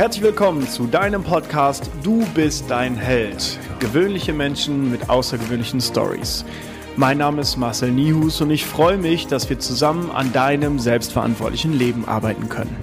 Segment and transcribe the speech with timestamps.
[0.00, 3.58] Herzlich willkommen zu deinem Podcast Du bist dein Held.
[3.80, 6.42] Gewöhnliche Menschen mit außergewöhnlichen Stories.
[6.96, 11.74] Mein Name ist Marcel Nihus und ich freue mich, dass wir zusammen an deinem selbstverantwortlichen
[11.74, 12.74] Leben arbeiten können.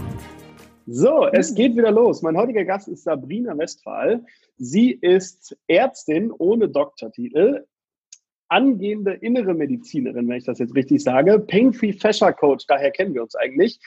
[0.86, 2.22] So, es geht wieder los.
[2.22, 4.24] Mein heutiger Gast ist Sabrina Westphal.
[4.58, 7.66] Sie ist Ärztin ohne Doktortitel,
[8.50, 13.24] angehende innere Medizinerin, wenn ich das jetzt richtig sage, Pain-Free Fascia Coach, daher kennen wir
[13.24, 13.80] uns eigentlich.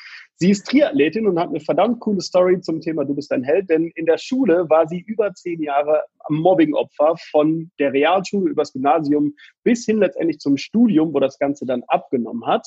[0.43, 3.69] Sie ist Triathletin und hat eine verdammt coole Story zum Thema Du bist ein Held,
[3.69, 9.35] denn in der Schule war sie über zehn Jahre Mobbing-Opfer von der Realschule übers Gymnasium
[9.65, 12.67] bis hin letztendlich zum Studium, wo das Ganze dann abgenommen hat.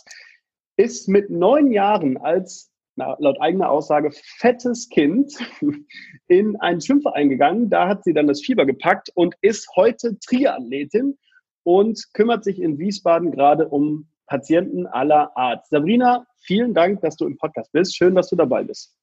[0.77, 5.33] Ist mit neun Jahren als na, laut eigener Aussage fettes Kind
[6.27, 7.71] in einen Schwimmverein gegangen.
[7.71, 11.17] Da hat sie dann das Fieber gepackt und ist heute Triathletin
[11.63, 15.63] und kümmert sich in Wiesbaden gerade um Patienten aller Art.
[15.67, 17.95] Sabrina, vielen Dank, dass du im Podcast bist.
[17.95, 18.97] Schön, dass du dabei bist.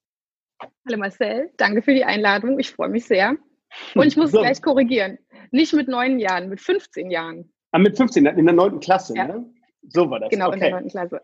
[0.61, 2.59] Hallo Marcel, danke für die Einladung.
[2.59, 3.37] Ich freue mich sehr.
[3.95, 4.41] Und ich muss so.
[4.41, 5.19] gleich korrigieren.
[5.53, 7.53] Nicht mit neun Jahren, mit 15 Jahren.
[7.71, 9.29] Ah, mit 15, in der neunten Klasse, ja.
[9.29, 9.49] ne?
[9.89, 10.31] So war das.
[10.31, 10.55] Genau, okay.
[10.55, 11.21] in der neunten Klasse.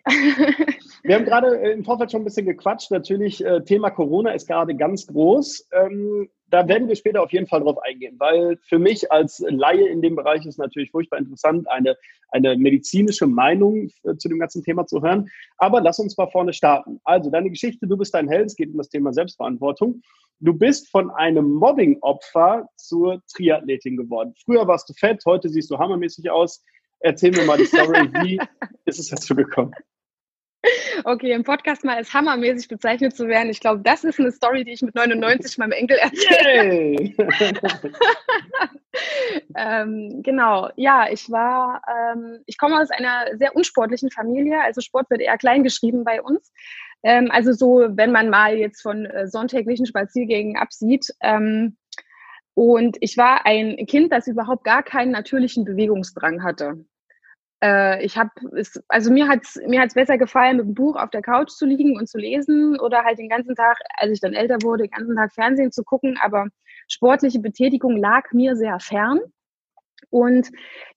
[1.02, 2.90] Wir haben gerade äh, im Vorfeld schon ein bisschen gequatscht.
[2.90, 5.68] Natürlich, äh, Thema Corona ist gerade ganz groß.
[5.72, 9.88] Ähm, da werden wir später auf jeden Fall drauf eingehen, weil für mich als Laie
[9.88, 11.96] in dem Bereich ist natürlich furchtbar interessant, eine,
[12.30, 15.28] eine medizinische Meinung äh, zu dem ganzen Thema zu hören.
[15.58, 17.00] Aber lass uns mal vorne starten.
[17.04, 20.00] Also, deine Geschichte, du bist dein Held, es geht um das Thema Selbstverantwortung.
[20.40, 24.34] Du bist von einem Mobbing-Opfer zur Triathletin geworden.
[24.44, 26.62] Früher warst du fett, heute siehst du hammermäßig aus.
[27.00, 28.38] Erzähl mir mal die Story, wie
[28.84, 29.72] ist es dazu gekommen?
[31.04, 34.64] Okay, im Podcast mal als hammermäßig bezeichnet zu werden, ich glaube, das ist eine Story,
[34.64, 37.14] die ich mit 99 meinem Enkel erzähle.
[39.56, 45.10] ähm, genau, ja, ich war, ähm, ich komme aus einer sehr unsportlichen Familie, also Sport
[45.10, 46.50] wird eher klein geschrieben bei uns.
[47.02, 51.06] Ähm, also so, wenn man mal jetzt von äh, sonntäglichen Spaziergängen absieht.
[51.20, 51.76] Ähm,
[52.56, 56.84] und ich war ein Kind, das überhaupt gar keinen natürlichen Bewegungsdrang hatte
[57.62, 61.10] äh, ich habe es, also mir hat's mir hat's besser gefallen, mit dem Buch auf
[61.10, 64.34] der Couch zu liegen und zu lesen oder halt den ganzen Tag, als ich dann
[64.34, 66.18] älter wurde, den ganzen Tag Fernsehen zu gucken.
[66.22, 66.46] Aber
[66.88, 69.20] sportliche Betätigung lag mir sehr fern.
[70.10, 70.50] Und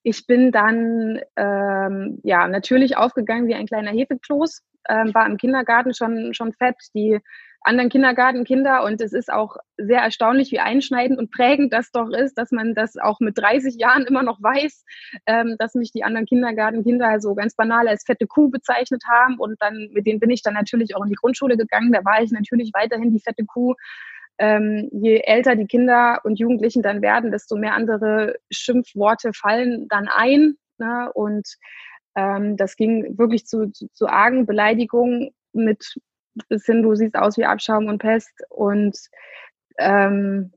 [0.04, 5.94] ich bin dann ähm, ja natürlich aufgegangen wie ein kleiner Hefekloß, ähm, war im Kindergarten
[5.94, 6.76] schon schon fett.
[6.94, 7.20] Die
[7.62, 12.38] anderen Kindergartenkinder und es ist auch sehr erstaunlich, wie einschneidend und prägend das doch ist,
[12.38, 14.86] dass man das auch mit 30 Jahren immer noch weiß,
[15.26, 19.62] ähm, dass mich die anderen Kindergartenkinder also ganz banal als fette Kuh bezeichnet haben und
[19.62, 21.92] dann mit denen bin ich dann natürlich auch in die Grundschule gegangen.
[21.92, 23.76] Da war ich natürlich weiterhin die fette Kuh.
[24.38, 30.08] Ähm, je älter die Kinder und Jugendlichen dann werden, desto mehr andere Schimpfworte fallen dann
[30.08, 30.56] ein.
[30.78, 31.12] Ne?
[31.14, 31.58] Und
[32.16, 36.00] ähm, das ging wirklich zu, zu, zu argen Beleidigungen mit
[36.48, 38.32] bis hin, du siehst aus wie Abschaum und Pest.
[38.50, 38.98] Und
[39.78, 40.54] ähm,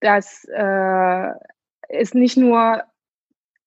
[0.00, 1.30] das äh,
[1.88, 2.82] ist nicht nur,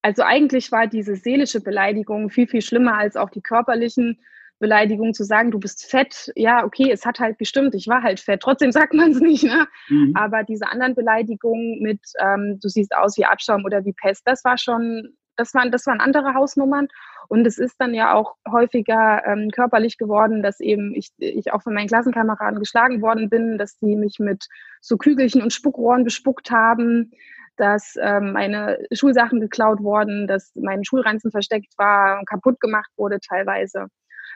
[0.01, 4.19] also eigentlich war diese seelische Beleidigung viel, viel schlimmer als auch die körperlichen
[4.59, 6.31] Beleidigungen zu sagen, du bist fett.
[6.35, 8.41] Ja, okay, es hat halt gestimmt, ich war halt fett.
[8.41, 9.43] Trotzdem sagt man es nicht.
[9.43, 9.67] Ne?
[9.87, 10.13] Mhm.
[10.15, 14.43] Aber diese anderen Beleidigungen mit, ähm, du siehst aus wie Abschaum oder wie Pest, das
[14.43, 16.87] war schon, das waren, das waren andere Hausnummern.
[17.29, 21.61] Und es ist dann ja auch häufiger ähm, körperlich geworden, dass eben ich, ich auch
[21.61, 24.47] von meinen Klassenkameraden geschlagen worden bin, dass die mich mit
[24.81, 27.11] so Kügelchen und Spuckrohren bespuckt haben,
[27.55, 33.19] dass ähm, meine Schulsachen geklaut wurden, dass mein Schulranzen versteckt war und kaputt gemacht wurde
[33.19, 33.87] teilweise.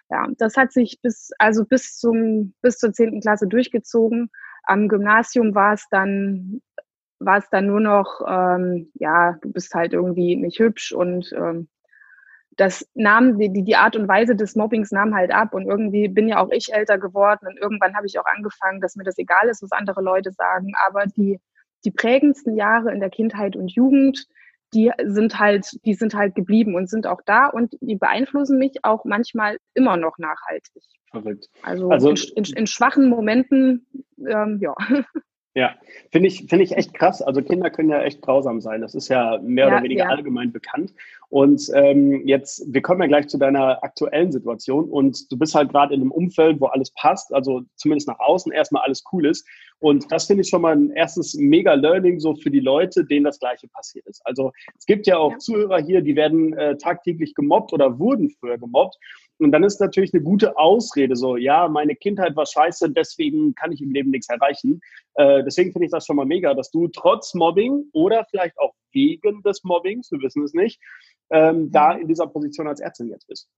[0.09, 4.29] Ja, das hat sich bis, also bis zum, bis zur zehnten Klasse durchgezogen.
[4.63, 6.61] Am Gymnasium war es dann
[7.25, 11.67] war es dann nur noch, ähm, ja, du bist halt irgendwie nicht hübsch und ähm,
[12.57, 16.27] das nahm die, die Art und Weise des Mobbings nahm halt ab und irgendwie bin
[16.27, 19.47] ja auch ich älter geworden und irgendwann habe ich auch angefangen, dass mir das egal
[19.49, 21.39] ist, was andere Leute sagen, aber die,
[21.85, 24.27] die prägendsten Jahre in der Kindheit und Jugend,
[24.73, 28.83] die sind halt, die sind halt geblieben und sind auch da und die beeinflussen mich
[28.83, 30.83] auch manchmal immer noch nachhaltig.
[31.11, 31.47] Verrückt.
[31.61, 33.85] Also, also in, in, in, schwachen Momenten,
[34.27, 34.75] ähm, ja.
[35.55, 35.75] Ja,
[36.11, 37.21] finde ich, finde ich echt krass.
[37.21, 38.81] Also Kinder können ja echt grausam sein.
[38.81, 40.09] Das ist ja mehr ja, oder weniger ja.
[40.09, 40.93] allgemein bekannt.
[41.29, 45.69] Und ähm, jetzt, wir kommen ja gleich zu deiner aktuellen Situation und du bist halt
[45.71, 49.47] gerade in einem Umfeld, wo alles passt, also zumindest nach außen erstmal alles cool ist.
[49.79, 53.25] Und das finde ich schon mal ein erstes mega Learning so für die Leute, denen
[53.25, 54.25] das Gleiche passiert ist.
[54.25, 55.37] Also es gibt ja auch ja.
[55.39, 58.97] Zuhörer hier, die werden äh, tagtäglich gemobbt oder wurden früher gemobbt.
[59.39, 63.71] Und dann ist natürlich eine gute Ausrede so, ja, meine Kindheit war scheiße, deswegen kann
[63.71, 64.79] ich im Leben nichts erreichen.
[65.15, 68.73] Äh, deswegen finde ich das schon mal mega, dass du trotz Mobbing oder vielleicht auch
[68.91, 70.79] wegen des Mobbings, wir wissen es nicht,
[71.31, 72.01] ähm, da mhm.
[72.01, 73.49] in dieser Position als Ärztin jetzt bist.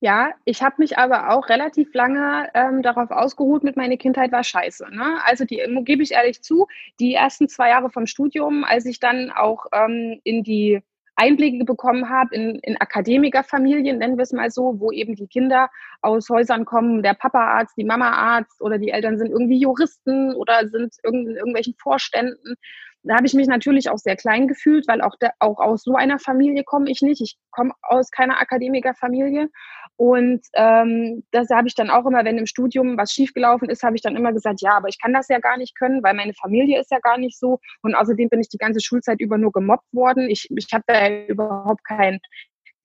[0.00, 4.42] Ja, ich habe mich aber auch relativ lange ähm, darauf ausgeruht, mit meiner Kindheit war
[4.42, 4.88] scheiße.
[4.90, 5.18] Ne?
[5.24, 6.66] Also die gebe ich ehrlich zu,
[7.00, 10.82] die ersten zwei Jahre vom Studium, als ich dann auch ähm, in die
[11.16, 15.68] Einblicke bekommen habe in, in Akademikerfamilien, nennen wir es mal so, wo eben die Kinder
[16.02, 20.34] aus Häusern kommen, der Papa Arzt, die Mama Arzt oder die Eltern sind irgendwie Juristen
[20.34, 22.56] oder sind in irgendwelchen Vorständen
[23.04, 25.94] da habe ich mich natürlich auch sehr klein gefühlt, weil auch, der, auch aus so
[25.94, 27.20] einer Familie komme ich nicht.
[27.20, 29.50] Ich komme aus keiner Akademikerfamilie.
[29.96, 33.94] Und ähm, das habe ich dann auch immer, wenn im Studium was schiefgelaufen ist, habe
[33.94, 36.34] ich dann immer gesagt, ja, aber ich kann das ja gar nicht können, weil meine
[36.34, 37.60] Familie ist ja gar nicht so.
[37.82, 40.28] Und außerdem bin ich die ganze Schulzeit über nur gemobbt worden.
[40.28, 42.18] Ich, ich habe da überhaupt kein,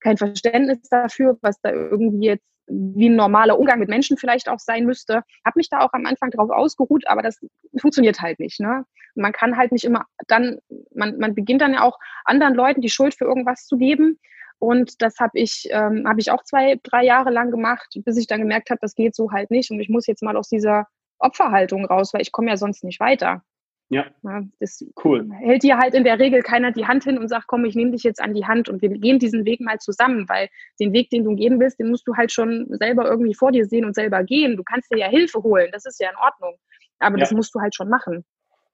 [0.01, 4.59] kein Verständnis dafür, was da irgendwie jetzt wie ein normaler Umgang mit Menschen vielleicht auch
[4.59, 5.23] sein müsste.
[5.43, 7.39] Habe mich da auch am Anfang drauf ausgeruht, aber das
[7.79, 8.59] funktioniert halt nicht.
[8.59, 8.85] Ne?
[9.15, 10.59] Man kann halt nicht immer dann,
[10.93, 14.19] man, man beginnt dann ja auch anderen Leuten die Schuld für irgendwas zu geben.
[14.59, 18.27] Und das habe ich, ähm, hab ich auch zwei, drei Jahre lang gemacht, bis ich
[18.27, 19.71] dann gemerkt habe, das geht so halt nicht.
[19.71, 20.85] Und ich muss jetzt mal aus dieser
[21.17, 23.41] Opferhaltung raus, weil ich komme ja sonst nicht weiter.
[23.89, 24.05] Ja.
[24.21, 24.43] ja.
[24.59, 25.27] Das cool.
[25.33, 27.91] hält dir halt in der Regel keiner die Hand hin und sagt, komm, ich nehme
[27.91, 30.47] dich jetzt an die Hand und wir gehen diesen Weg mal zusammen, weil
[30.79, 33.65] den Weg, den du gehen willst, den musst du halt schon selber irgendwie vor dir
[33.65, 34.57] sehen und selber gehen.
[34.57, 36.55] Du kannst dir ja Hilfe holen, das ist ja in Ordnung.
[36.99, 37.21] Aber ja.
[37.21, 38.23] das musst du halt schon machen.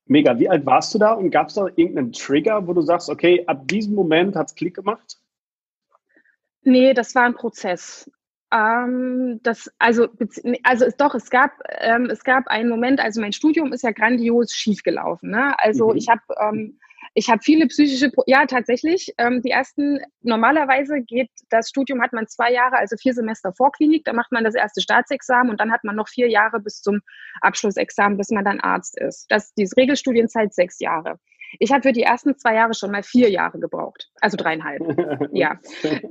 [0.08, 0.38] Mega.
[0.38, 3.44] Wie alt warst du da und gab es da irgendeinen Trigger, wo du sagst, okay,
[3.48, 5.18] ab diesem Moment hat es Klick gemacht?
[6.66, 8.12] Nee, das war ein Prozess.
[8.52, 10.08] Ähm, das, also,
[10.64, 14.52] also doch, es gab, ähm, es gab einen Moment, also mein Studium ist ja grandios
[14.52, 15.32] schiefgelaufen.
[15.32, 15.58] Ne?
[15.60, 15.98] Also mhm.
[15.98, 16.80] ich habe ähm,
[17.18, 19.14] ich habe viele psychische, Pro ja tatsächlich.
[19.18, 24.04] Ähm, die ersten, normalerweise geht das Studium, hat man zwei Jahre, also vier Semester Vorklinik,
[24.04, 27.00] da macht man das erste Staatsexamen und dann hat man noch vier Jahre bis zum
[27.40, 29.28] Abschlussexamen, bis man dann Arzt ist.
[29.30, 31.20] Das, die Regelstudienzeit sechs Jahre.
[31.60, 34.82] Ich habe für die ersten zwei Jahre schon mal vier Jahre gebraucht, also dreieinhalb.
[35.32, 35.60] ja.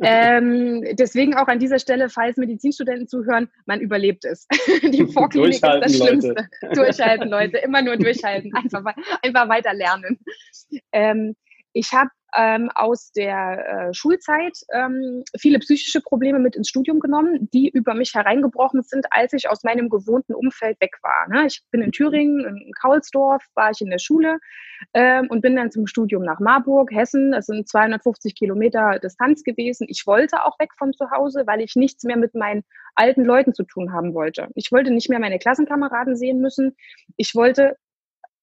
[0.02, 4.46] Ähm, deswegen auch an dieser Stelle, falls Medizinstudenten zuhören, man überlebt es.
[4.82, 6.34] die Vorklinik ist das Schlimmste.
[6.62, 6.74] Leute.
[6.74, 8.84] durchhalten, Leute, immer nur durchhalten, einfach,
[9.22, 10.18] einfach weiter lernen.
[10.92, 11.36] Ähm,
[11.74, 17.48] ich habe ähm, aus der äh, Schulzeit ähm, viele psychische Probleme mit ins Studium genommen,
[17.52, 21.28] die über mich hereingebrochen sind, als ich aus meinem gewohnten Umfeld weg war.
[21.28, 21.46] Ne?
[21.46, 24.38] Ich bin in Thüringen, in Kaulsdorf, war ich in der Schule
[24.94, 27.32] ähm, und bin dann zum Studium nach Marburg, Hessen.
[27.32, 29.86] Das sind 250 Kilometer Distanz gewesen.
[29.88, 33.54] Ich wollte auch weg von zu Hause, weil ich nichts mehr mit meinen alten Leuten
[33.54, 34.48] zu tun haben wollte.
[34.54, 36.76] Ich wollte nicht mehr meine Klassenkameraden sehen müssen.
[37.16, 37.76] Ich wollte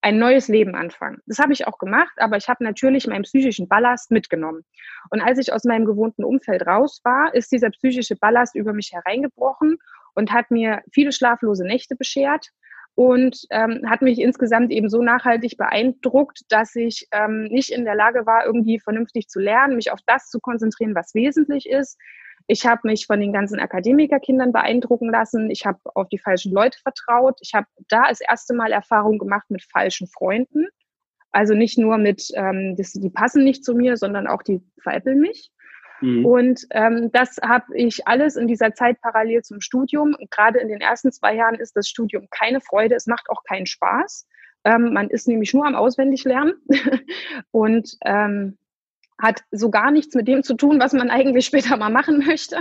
[0.02, 1.22] ein neues Leben anfangen.
[1.28, 4.64] Das habe ich auch gemacht, aber ich habe natürlich meinen psychischen Ballast mitgenommen.
[5.10, 8.92] Und als ich aus meinem gewohnten Umfeld raus war, ist dieser psychische Ballast über mich
[8.92, 9.78] hereingebrochen
[10.16, 12.48] und hat mir viele schlaflose Nächte beschert
[12.96, 17.96] und ähm, hat mich insgesamt eben so nachhaltig beeindruckt, dass ich ähm, nicht in der
[17.96, 21.98] Lage war, irgendwie vernünftig zu lernen, mich auf das zu konzentrieren, was wesentlich ist,
[22.48, 25.50] ich habe mich von den ganzen Akademikerkindern beeindrucken lassen.
[25.50, 27.38] Ich habe auf die falschen Leute vertraut.
[27.42, 30.68] Ich habe da das erste Mal Erfahrung gemacht mit falschen Freunden.
[31.32, 35.20] Also nicht nur mit, ähm, das, die passen nicht zu mir, sondern auch die veräppeln
[35.20, 35.52] mich.
[36.02, 36.26] Mhm.
[36.26, 40.16] Und ähm, das habe ich alles in dieser Zeit parallel zum Studium.
[40.30, 42.96] Gerade in den ersten zwei Jahren ist das Studium keine Freude.
[42.96, 44.28] Es macht auch keinen Spaß.
[44.64, 46.54] Ähm, man ist nämlich nur am Auswendiglernen.
[47.52, 48.58] und ähm,
[49.22, 52.58] hat so gar nichts mit dem zu tun, was man eigentlich später mal machen möchte.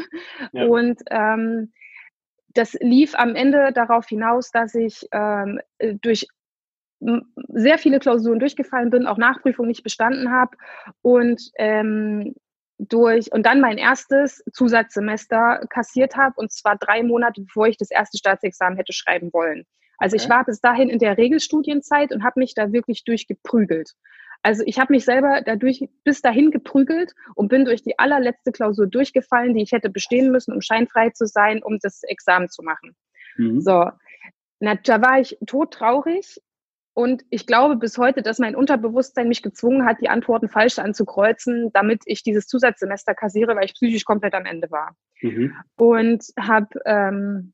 [0.53, 0.65] Ja.
[0.65, 1.73] Und ähm,
[2.55, 5.61] das lief am Ende darauf hinaus, dass ich ähm,
[6.03, 6.27] durch
[7.49, 10.57] sehr viele Klausuren durchgefallen bin, auch Nachprüfung nicht bestanden habe
[11.01, 12.35] und ähm,
[12.79, 17.91] durch und dann mein erstes Zusatzsemester kassiert habe und zwar drei Monate bevor ich das
[17.91, 19.65] erste Staatsexamen hätte schreiben wollen.
[19.99, 20.25] Also okay.
[20.25, 23.93] ich war bis dahin in der Regelstudienzeit und habe mich da wirklich durchgeprügelt.
[24.43, 28.87] Also ich habe mich selber dadurch bis dahin geprügelt und bin durch die allerletzte Klausur
[28.87, 32.97] durchgefallen, die ich hätte bestehen müssen, um scheinfrei zu sein, um das Examen zu machen.
[33.37, 33.61] Mhm.
[33.61, 33.91] So,
[34.61, 36.41] na, da war ich todtraurig
[36.95, 41.71] und ich glaube bis heute, dass mein Unterbewusstsein mich gezwungen hat, die Antworten falsch anzukreuzen,
[41.73, 44.97] damit ich dieses Zusatzsemester kassiere, weil ich psychisch komplett am Ende war.
[45.23, 45.55] Mhm.
[45.77, 47.53] Und habe ähm,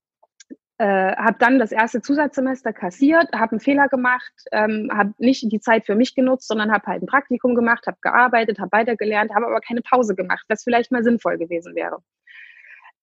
[0.78, 5.60] äh, habe dann das erste Zusatzsemester kassiert, habe einen Fehler gemacht, ähm, habe nicht die
[5.60, 9.46] Zeit für mich genutzt, sondern habe halt ein Praktikum gemacht, habe gearbeitet, habe weitergelernt, habe
[9.46, 11.98] aber keine Pause gemacht, was vielleicht mal sinnvoll gewesen wäre.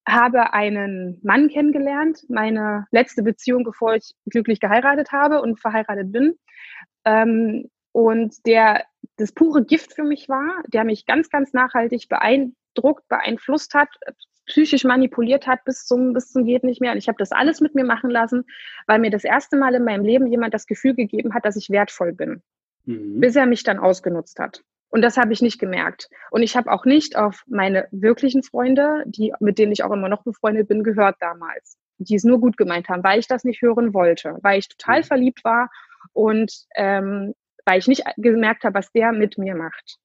[0.08, 6.38] Habe einen Mann kennengelernt, meine letzte Beziehung, bevor ich glücklich geheiratet habe und verheiratet bin.
[7.06, 8.84] Ähm, und der
[9.18, 13.90] das pure Gift für mich war, der mich ganz, ganz nachhaltig beeindruckt, beeinflusst hat,
[14.46, 16.92] psychisch manipuliert hat bis zum, bis zum geht nicht mehr.
[16.92, 18.46] Und ich habe das alles mit mir machen lassen,
[18.88, 21.70] weil mir das erste Mal in meinem Leben jemand das Gefühl gegeben hat, dass ich
[21.70, 22.42] wertvoll bin.
[22.86, 23.20] Mhm.
[23.20, 24.62] Bis er mich dann ausgenutzt hat.
[24.90, 26.08] Und das habe ich nicht gemerkt.
[26.30, 30.08] Und ich habe auch nicht auf meine wirklichen Freunde, die, mit denen ich auch immer
[30.08, 31.78] noch befreundet bin, gehört damals.
[31.98, 35.00] Die es nur gut gemeint haben, weil ich das nicht hören wollte, weil ich total
[35.00, 35.04] mhm.
[35.06, 35.72] verliebt war
[36.12, 37.34] und ähm,
[37.66, 39.98] weil ich nicht gemerkt habe, was der mit mir macht.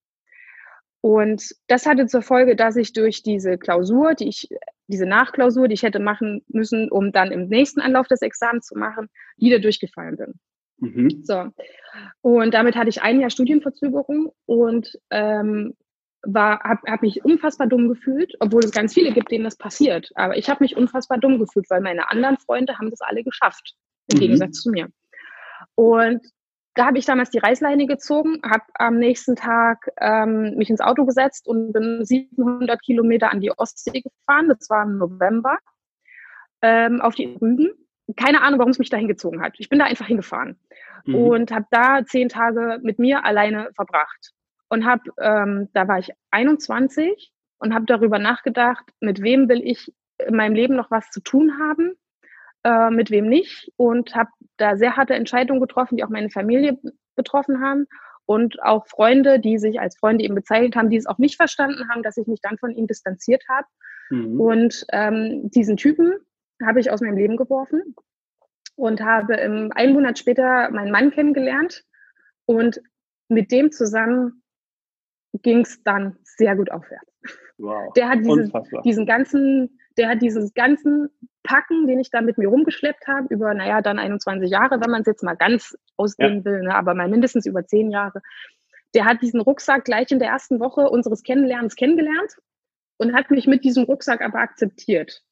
[1.01, 4.49] Und das hatte zur Folge, dass ich durch diese Klausur, die ich,
[4.89, 8.77] diese Nachklausur, die ich hätte machen müssen, um dann im nächsten Anlauf das Examen zu
[8.77, 10.35] machen, wieder durchgefallen bin.
[10.79, 11.23] Mhm.
[11.23, 11.47] So.
[12.21, 15.75] Und damit hatte ich ein Jahr Studienverzögerung und ähm,
[16.23, 20.11] war, habe hab mich unfassbar dumm gefühlt, obwohl es ganz viele gibt, denen das passiert.
[20.15, 23.75] Aber ich habe mich unfassbar dumm gefühlt, weil meine anderen Freunde haben das alle geschafft,
[24.09, 24.21] im mhm.
[24.21, 24.89] Gegensatz zu mir.
[25.75, 26.27] Und
[26.79, 31.05] da habe ich damals die Reißleine gezogen, habe am nächsten Tag ähm, mich ins Auto
[31.07, 34.49] gesetzt und bin 700 Kilometer an die Ostsee gefahren.
[34.49, 35.59] Das war im November
[36.63, 37.71] ähm, auf die Rügen.
[38.17, 39.55] Keine Ahnung, warum es mich da hingezogen hat.
[39.59, 40.57] Ich bin da einfach hingefahren
[41.05, 41.17] mhm.
[41.17, 44.31] und habe da zehn Tage mit mir alleine verbracht
[44.69, 49.93] und habe, ähm, da war ich 21 und habe darüber nachgedacht, mit wem will ich
[50.25, 51.97] in meinem Leben noch was zu tun haben
[52.69, 56.79] äh, mit wem nicht und habe da sehr harte Entscheidungen getroffen, die auch meine Familie
[57.17, 57.87] betroffen haben
[58.27, 61.89] und auch Freunde, die sich als Freunde eben bezeichnet haben, die es auch nicht verstanden
[61.89, 63.67] haben, dass ich mich dann von ihnen distanziert habe.
[64.11, 64.41] Mhm.
[64.41, 66.13] Und ähm, diesen Typen
[66.63, 67.95] habe ich aus meinem Leben geworfen
[68.77, 71.85] und habe im, einen Monat später meinen Mann kennengelernt
[72.45, 72.83] und
[73.29, 74.43] mit dem zusammen
[75.43, 77.13] ging es dann sehr gut aufwärts.
[77.57, 77.93] Wow.
[77.95, 78.51] Der hat diese,
[78.85, 81.09] diesen ganzen, der hat diesen ganzen
[81.49, 85.01] Packen, den ich da mit mir rumgeschleppt habe, über, naja, dann 21 Jahre, wenn man
[85.01, 86.45] es jetzt mal ganz ausdehnen ja.
[86.45, 88.21] will, ne, aber mal mindestens über zehn Jahre.
[88.95, 92.37] Der hat diesen Rucksack gleich in der ersten Woche unseres Kennenlernens kennengelernt
[92.99, 95.23] und hat mich mit diesem Rucksack aber akzeptiert.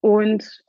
[0.00, 0.62] Und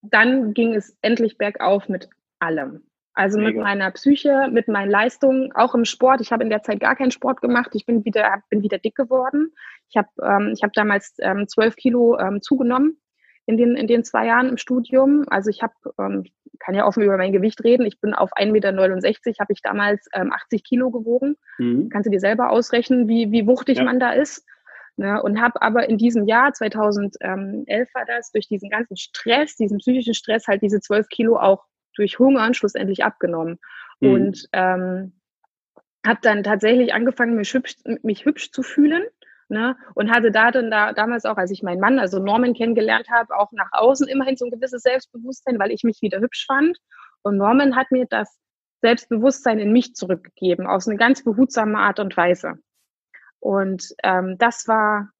[0.00, 2.08] dann ging es endlich bergauf mit
[2.38, 2.86] allem.
[3.12, 3.50] Also Mega.
[3.50, 6.22] mit meiner Psyche, mit meinen Leistungen, auch im Sport.
[6.22, 7.72] Ich habe in der Zeit gar keinen Sport gemacht.
[7.74, 9.52] Ich bin wieder, bin wieder dick geworden.
[9.90, 12.98] Ich habe ähm, ich hab damals ähm, 12 Kilo ähm, zugenommen
[13.48, 15.24] in den, in den zwei Jahren im Studium.
[15.28, 16.24] Also ich habe, ähm,
[16.58, 18.70] kann ja offen über mein Gewicht reden, ich bin auf 1,69 Meter,
[19.40, 21.34] habe ich damals ähm, 80 Kilo gewogen.
[21.56, 21.88] Mhm.
[21.88, 23.84] Kannst du dir selber ausrechnen, wie, wie wuchtig ja.
[23.84, 24.44] man da ist.
[24.96, 25.22] Ne?
[25.22, 30.12] Und habe aber in diesem Jahr, 2011 war das, durch diesen ganzen Stress, diesen psychischen
[30.12, 31.64] Stress, halt diese 12 Kilo auch
[31.96, 33.58] durch Hungern schlussendlich abgenommen.
[34.00, 34.12] Mhm.
[34.12, 35.12] Und ähm,
[36.06, 39.04] habe dann tatsächlich angefangen, mich hübsch, mich hübsch zu fühlen
[39.48, 39.76] Ne?
[39.94, 43.34] Und hatte da dann da, damals auch, als ich meinen Mann, also Norman, kennengelernt habe,
[43.36, 46.78] auch nach außen immerhin so ein gewisses Selbstbewusstsein, weil ich mich wieder hübsch fand.
[47.22, 48.38] Und Norman hat mir das
[48.82, 52.58] Selbstbewusstsein in mich zurückgegeben, auf eine ganz behutsame Art und Weise.
[53.40, 55.10] Und ähm, das war,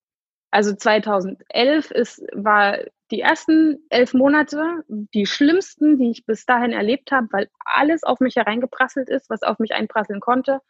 [0.50, 2.78] also 2011 ist, war
[3.10, 8.20] die ersten elf Monate die schlimmsten, die ich bis dahin erlebt habe, weil alles auf
[8.20, 10.60] mich hereingeprasselt ist, was auf mich einprasseln konnte.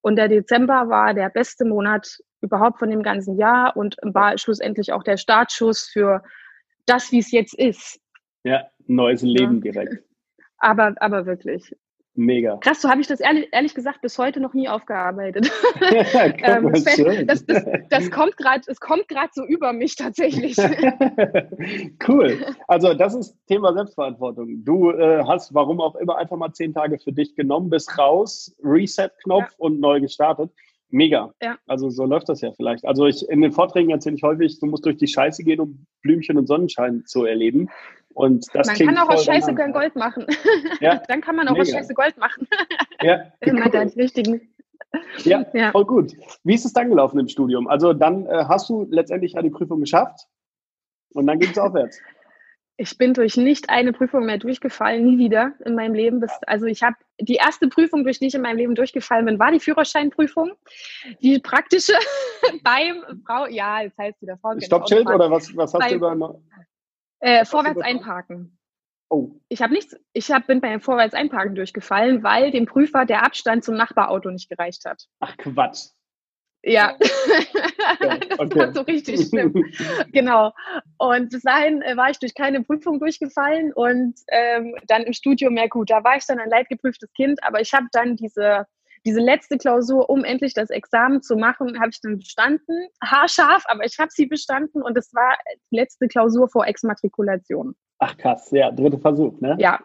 [0.00, 4.92] Und der Dezember war der beste Monat überhaupt von dem ganzen Jahr und war schlussendlich
[4.92, 6.22] auch der Startschuss für
[6.86, 8.00] das, wie es jetzt ist.
[8.44, 9.72] Ja, neues Leben ja.
[9.72, 10.04] direkt.
[10.64, 11.74] Aber, aber wirklich.
[12.14, 12.58] Mega.
[12.58, 15.50] Krass, so habe ich das ehrlich, ehrlich gesagt bis heute noch nie aufgearbeitet.
[15.80, 16.70] ähm,
[17.26, 20.56] das, das, das, kommt gerade, es kommt gerade so über mich tatsächlich.
[22.06, 22.46] cool.
[22.68, 24.62] Also das ist Thema Selbstverantwortung.
[24.62, 28.54] Du äh, hast, warum auch immer, einfach mal zehn Tage für dich genommen, bist raus,
[28.62, 29.56] Reset-Knopf ja.
[29.56, 30.52] und neu gestartet.
[30.92, 31.32] Mega.
[31.42, 31.56] Ja.
[31.66, 32.84] Also so läuft das ja vielleicht.
[32.84, 35.86] Also ich in den Vorträgen erzähle ich häufig, du musst durch die Scheiße gehen, um
[36.02, 37.70] Blümchen und Sonnenschein zu erleben.
[38.12, 40.26] Und das man kann auch aus Scheiße kein Gold machen.
[40.80, 41.02] Ja.
[41.08, 41.62] Dann kann man auch Mega.
[41.62, 42.46] aus Scheiße Gold machen.
[43.00, 43.32] Ja.
[43.40, 43.90] Immer cool.
[43.96, 44.52] richtigen.
[45.24, 46.12] Ja, ja, voll gut.
[46.44, 47.66] Wie ist es dann gelaufen im Studium?
[47.66, 50.28] Also dann äh, hast du letztendlich ja die Prüfung geschafft
[51.14, 51.98] und dann ging es aufwärts.
[52.82, 56.18] Ich bin durch nicht eine Prüfung mehr durchgefallen, nie wieder in meinem Leben.
[56.18, 59.38] Bis, also ich habe die erste Prüfung, durch die ich in meinem Leben durchgefallen bin,
[59.38, 60.50] war die Führerscheinprüfung.
[61.20, 61.92] Die praktische
[62.64, 64.58] beim Frau, ja, jetzt heißt wieder Frau.
[64.58, 66.40] Stoppschild oder was, was hast beim, du über?
[67.20, 68.58] Äh, vorwärts einparken.
[69.08, 69.30] Oh.
[69.48, 73.62] Ich habe nichts, ich hab, bin beim Vorwärts einparken durchgefallen, weil dem Prüfer der Abstand
[73.62, 75.06] zum Nachbarauto nicht gereicht hat.
[75.20, 75.90] Ach Quatsch.
[76.64, 76.96] Ja,
[78.00, 78.58] ja das okay.
[78.58, 79.52] war so richtig schlimm.
[80.12, 80.52] genau.
[80.98, 85.56] Und bis dahin äh, war ich durch keine Prüfung durchgefallen und ähm, dann im Studium,
[85.56, 88.66] ja gut, da war ich dann ein leidgeprüftes Kind, aber ich habe dann diese,
[89.04, 92.88] diese letzte Klausur, um endlich das Examen zu machen, habe ich dann bestanden.
[93.02, 95.36] Haarscharf, aber ich habe sie bestanden und es war
[95.70, 97.74] die letzte Klausur vor Exmatrikulation.
[98.04, 99.56] Ach krass, ja, dritter Versuch, ne?
[99.60, 99.78] Ja,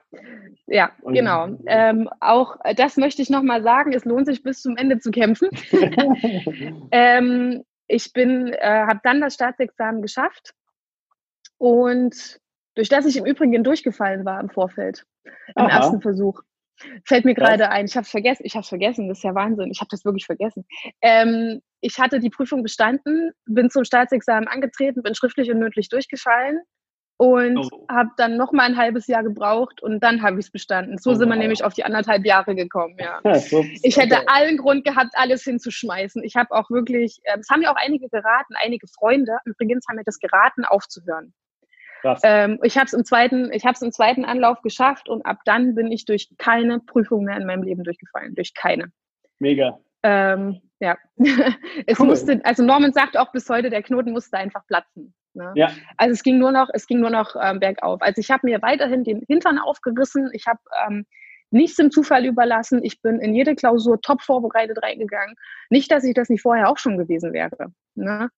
[0.65, 1.49] ja, und, genau.
[1.67, 5.49] Ähm, auch das möchte ich nochmal sagen, es lohnt sich bis zum Ende zu kämpfen.
[6.91, 10.55] ähm, ich bin, äh, habe dann das Staatsexamen geschafft
[11.59, 12.39] und
[12.73, 15.77] durch das ich im Übrigen durchgefallen war im Vorfeld, im Aha.
[15.77, 16.41] ersten Versuch.
[17.05, 19.35] Fällt mir gerade ein, ich habe es vergessen, ich habe es vergessen, das ist ja
[19.35, 20.65] Wahnsinn, ich habe das wirklich vergessen.
[21.01, 26.61] Ähm, ich hatte die Prüfung bestanden, bin zum Staatsexamen angetreten, bin schriftlich und mündlich durchgefallen
[27.17, 27.85] und oh.
[27.89, 30.97] habe dann noch mal ein halbes Jahr gebraucht und dann habe ich es bestanden.
[30.99, 31.41] So oh, sind wir wow.
[31.41, 32.95] nämlich auf die anderthalb Jahre gekommen.
[32.99, 33.19] Ja.
[33.81, 34.25] ich hätte okay.
[34.27, 36.23] allen Grund gehabt, alles hinzuschmeißen.
[36.23, 39.95] Ich habe auch wirklich, äh, es haben ja auch einige geraten, einige Freunde übrigens haben
[39.95, 41.33] mir das geraten, aufzuhören.
[42.23, 45.39] Ähm, ich habe es im zweiten, ich habe es im zweiten Anlauf geschafft und ab
[45.45, 48.91] dann bin ich durch keine Prüfung mehr in meinem Leben durchgefallen, durch keine.
[49.39, 49.79] Mega.
[50.03, 50.97] Ähm, ja,
[51.87, 52.05] es cool.
[52.05, 55.13] musste, also Norman sagt auch bis heute, der Knoten musste einfach platzen.
[55.37, 55.51] Ne?
[55.55, 55.71] Ja.
[55.97, 58.01] Also es ging nur noch, es ging nur noch ähm, bergauf.
[58.01, 60.29] Also ich habe mir weiterhin den Hintern aufgerissen.
[60.33, 61.05] Ich habe ähm,
[61.51, 62.83] nichts dem Zufall überlassen.
[62.83, 65.35] Ich bin in jede Klausur top vorbereitet reingegangen.
[65.69, 67.71] Nicht, dass ich das nicht vorher auch schon gewesen wäre.
[67.95, 68.29] Ne?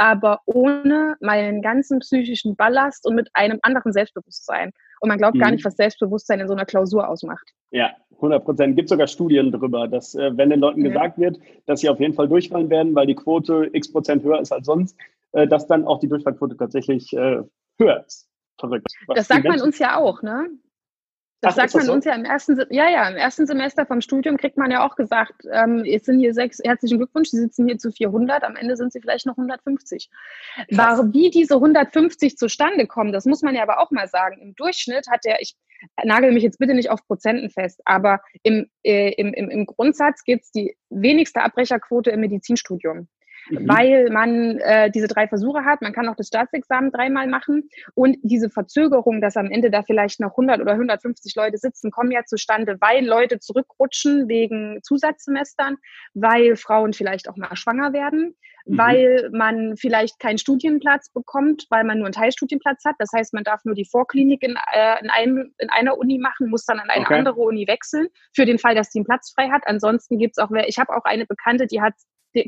[0.00, 4.72] aber ohne meinen ganzen psychischen Ballast und mit einem anderen Selbstbewusstsein.
[5.00, 5.40] Und man glaubt mhm.
[5.40, 7.50] gar nicht, was Selbstbewusstsein in so einer Klausur ausmacht.
[7.70, 8.70] Ja, 100 Prozent.
[8.70, 10.88] Es gibt sogar Studien darüber, dass äh, wenn den Leuten ja.
[10.88, 14.40] gesagt wird, dass sie auf jeden Fall durchfallen werden, weil die Quote x Prozent höher
[14.40, 14.96] ist als sonst,
[15.32, 17.42] äh, dass dann auch die Durchfallquote tatsächlich äh,
[17.78, 18.28] höher ist.
[18.58, 18.86] Verrückt.
[19.06, 20.50] Was das sagt man uns ja auch, ne?
[21.42, 21.92] Das Ach, sagt man das so?
[21.94, 24.94] uns ja im ersten, ja, ja, im ersten Semester vom Studium kriegt man ja auch
[24.94, 28.76] gesagt, ähm, jetzt sind hier sechs, herzlichen Glückwunsch, Sie sitzen hier zu 400, am Ende
[28.76, 30.10] sind Sie vielleicht noch 150.
[30.72, 34.38] War, wie diese 150 zustande kommen, das muss man ja aber auch mal sagen.
[34.42, 35.56] Im Durchschnitt hat der, ich
[36.04, 40.24] nagel mich jetzt bitte nicht auf Prozenten fest, aber im, äh, im, im, im Grundsatz
[40.24, 43.08] gibt es die wenigste Abbrecherquote im Medizinstudium
[43.50, 43.68] mhm.
[43.68, 45.82] weil man äh, diese drei Versuche hat.
[45.82, 47.68] Man kann auch das Staatsexamen dreimal machen.
[47.94, 52.10] Und diese Verzögerung, dass am Ende da vielleicht noch 100 oder 150 Leute sitzen, kommen
[52.10, 55.76] ja zustande, weil Leute zurückrutschen wegen Zusatzsemestern,
[56.14, 58.78] weil Frauen vielleicht auch mal schwanger werden, mhm.
[58.78, 62.96] weil man vielleicht keinen Studienplatz bekommt, weil man nur einen Teilstudienplatz hat.
[62.98, 66.48] Das heißt, man darf nur die Vorklinik in, äh, in, einem, in einer Uni machen,
[66.48, 67.18] muss dann an eine okay.
[67.18, 69.62] andere Uni wechseln, für den Fall, dass die einen Platz frei hat.
[69.66, 71.94] Ansonsten gibt es auch, ich habe auch eine Bekannte, die hat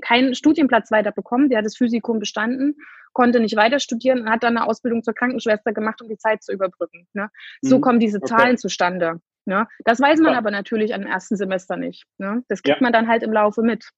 [0.02, 1.48] keinen Studienplatz weiter bekommen.
[1.48, 2.76] Der hat das Physikum bestanden,
[3.12, 6.42] konnte nicht weiter studieren und hat dann eine Ausbildung zur Krankenschwester gemacht, um die Zeit
[6.42, 7.06] zu überbrücken.
[7.12, 7.30] Ne?
[7.60, 7.80] So mhm.
[7.80, 8.26] kommen diese okay.
[8.26, 9.20] Zahlen zustande.
[9.44, 9.66] Ne?
[9.84, 10.38] Das weiß man ja.
[10.38, 12.04] aber natürlich am ersten Semester nicht.
[12.18, 12.42] Ne?
[12.48, 12.84] Das kriegt ja.
[12.84, 13.90] man dann halt im Laufe mit.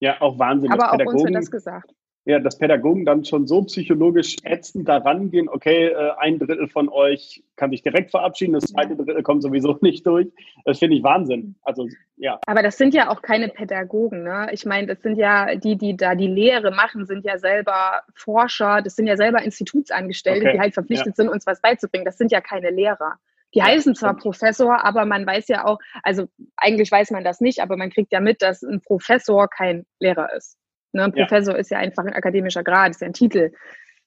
[0.00, 0.70] Ja, auch Wahnsinn.
[0.70, 1.92] Aber auch uns wird das gesagt
[2.28, 6.90] ja, dass Pädagogen dann schon so psychologisch ätzend daran gehen, okay, äh, ein Drittel von
[6.90, 10.28] euch kann sich direkt verabschieden, das zweite Drittel kommt sowieso nicht durch.
[10.66, 11.54] Das finde ich Wahnsinn.
[11.62, 11.88] Also,
[12.18, 12.38] ja.
[12.46, 14.48] Aber das sind ja auch keine Pädagogen, ne?
[14.52, 18.82] Ich meine, das sind ja die, die da die Lehre machen, sind ja selber Forscher,
[18.82, 20.52] das sind ja selber Institutsangestellte, okay.
[20.52, 21.24] die halt verpflichtet ja.
[21.24, 22.04] sind, uns was beizubringen.
[22.04, 23.14] Das sind ja keine Lehrer.
[23.54, 27.60] Die heißen zwar Professor, aber man weiß ja auch, also eigentlich weiß man das nicht,
[27.60, 30.58] aber man kriegt ja mit, dass ein Professor kein Lehrer ist.
[30.92, 31.04] Ne?
[31.04, 31.60] Ein Professor ja.
[31.60, 33.52] ist ja einfach ein akademischer Grad, ist ja ein Titel.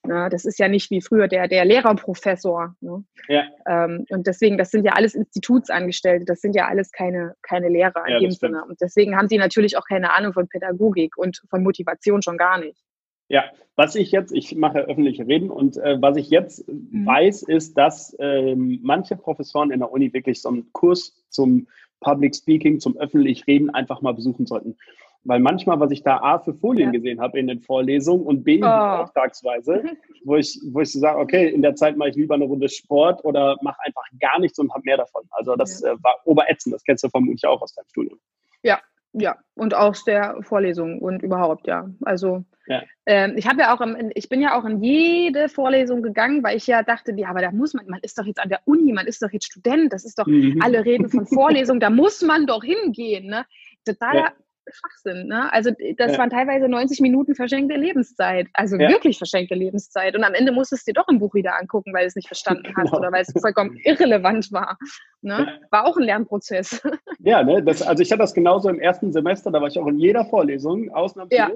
[0.04, 0.30] Ne?
[0.32, 2.76] Das ist ja nicht wie früher der, der Lehrerprofessor.
[2.82, 3.04] Ne?
[3.28, 3.44] Ja.
[3.68, 8.06] Ähm, und deswegen, das sind ja alles Institutsangestellte, das sind ja alles keine, keine Lehrer
[8.08, 8.66] in ja, dem Sinne.
[8.66, 12.60] Und deswegen haben die natürlich auch keine Ahnung von Pädagogik und von Motivation schon gar
[12.60, 12.82] nicht.
[13.30, 13.46] Ja,
[13.78, 17.06] was ich jetzt, ich mache öffentliche Reden und äh, was ich jetzt mhm.
[17.06, 21.68] weiß, ist, dass ähm, manche Professoren in der Uni wirklich so einen Kurs zum
[22.02, 24.76] Public Speaking, zum öffentlich Reden einfach mal besuchen sollten.
[25.24, 27.00] Weil manchmal, was ich da A für Folien ja.
[27.00, 28.66] gesehen habe in den Vorlesungen und B oh.
[28.66, 29.84] auftragsweise,
[30.26, 32.70] wo ich, wo ich so sage, okay, in der Zeit mache ich lieber eine Runde
[32.70, 35.24] Sport oder mache einfach gar nichts und habe mehr davon.
[35.32, 35.92] Also das ja.
[35.92, 38.20] äh, war oberätzend, das kennst du vermutlich auch aus deinem Studium.
[38.64, 38.80] Ja,
[39.14, 41.90] ja, und aus der Vorlesung und überhaupt, ja.
[42.02, 42.82] Also ja.
[43.06, 46.56] Ähm, ich habe ja auch, im, ich bin ja auch in jede Vorlesung gegangen, weil
[46.56, 48.94] ich ja dachte, ja, aber da muss man, man ist doch jetzt an der Uni,
[48.94, 50.62] man ist doch jetzt Student, das ist doch, mhm.
[50.62, 53.46] alle reden von Vorlesungen, da muss man doch hingehen, ne?
[53.86, 54.34] Totaler ja.
[54.70, 55.28] Schwachsinn.
[55.28, 55.52] Ne?
[55.52, 56.18] Also das ja.
[56.18, 58.48] waren teilweise 90 Minuten verschenkte Lebenszeit.
[58.54, 58.90] Also ja.
[58.90, 60.16] wirklich verschenkte Lebenszeit.
[60.16, 62.28] Und am Ende musstest du dir doch ein Buch wieder angucken, weil du es nicht
[62.28, 62.98] verstanden hast genau.
[62.98, 64.78] oder weil es vollkommen irrelevant war.
[65.22, 65.60] Ne?
[65.70, 66.82] War auch ein Lernprozess.
[67.24, 67.62] Ja, ne?
[67.62, 70.26] das, also ich hatte das genauso im ersten Semester, da war ich auch in jeder
[70.26, 71.38] Vorlesung, ausnahmslos.
[71.38, 71.50] Ja.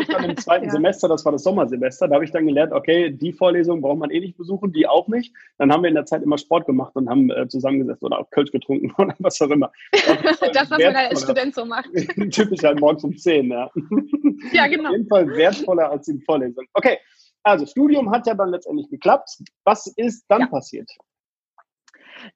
[0.00, 3.10] Ich dann im zweiten Semester, das war das Sommersemester, da habe ich dann gelernt, okay,
[3.10, 5.32] die Vorlesung braucht man eh nicht besuchen, die auch nicht.
[5.58, 8.30] Dann haben wir in der Zeit immer Sport gemacht und haben äh, zusammengesessen oder auch
[8.30, 9.70] Kölsch getrunken oder was auch immer.
[9.92, 11.88] Das, das was man als Student so macht.
[12.30, 13.70] Typisch halt morgens um 10, ja.
[14.52, 14.88] Ja, genau.
[14.88, 16.64] Auf jeden Fall wertvoller als die Vorlesung.
[16.74, 16.98] Okay,
[17.44, 19.38] also Studium hat ja dann letztendlich geklappt.
[19.64, 20.46] Was ist dann ja.
[20.48, 20.90] passiert?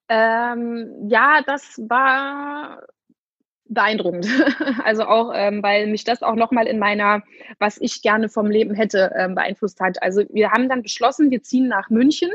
[0.09, 2.83] Ähm, ja, das war
[3.71, 4.27] beeindruckend.
[4.83, 7.23] Also auch, ähm, weil mich das auch nochmal in meiner,
[7.59, 10.01] was ich gerne vom Leben hätte, ähm, beeinflusst hat.
[10.01, 12.29] Also wir haben dann beschlossen, wir ziehen nach München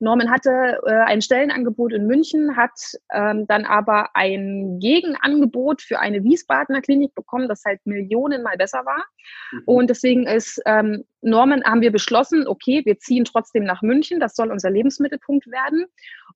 [0.00, 2.72] Norman hatte äh, ein Stellenangebot in München, hat
[3.12, 9.04] ähm, dann aber ein Gegenangebot für eine Wiesbadener Klinik bekommen, das halt Millionenmal besser war.
[9.52, 9.62] Mhm.
[9.66, 14.34] Und deswegen ist ähm, Norman, haben wir beschlossen, okay, wir ziehen trotzdem nach München, das
[14.34, 15.86] soll unser Lebensmittelpunkt werden.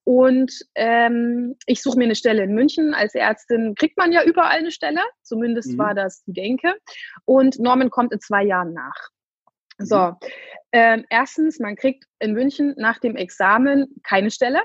[0.04, 2.94] Und ähm, ich suche mir eine Stelle in München.
[2.94, 5.78] Als Ärztin kriegt man ja überall eine Stelle, zumindest mhm.
[5.78, 6.74] war das die Denke.
[7.24, 9.10] Und Norman kommt in zwei Jahren nach.
[9.78, 10.14] So,
[10.72, 14.60] ähm, erstens, man kriegt in München nach dem Examen keine Stelle.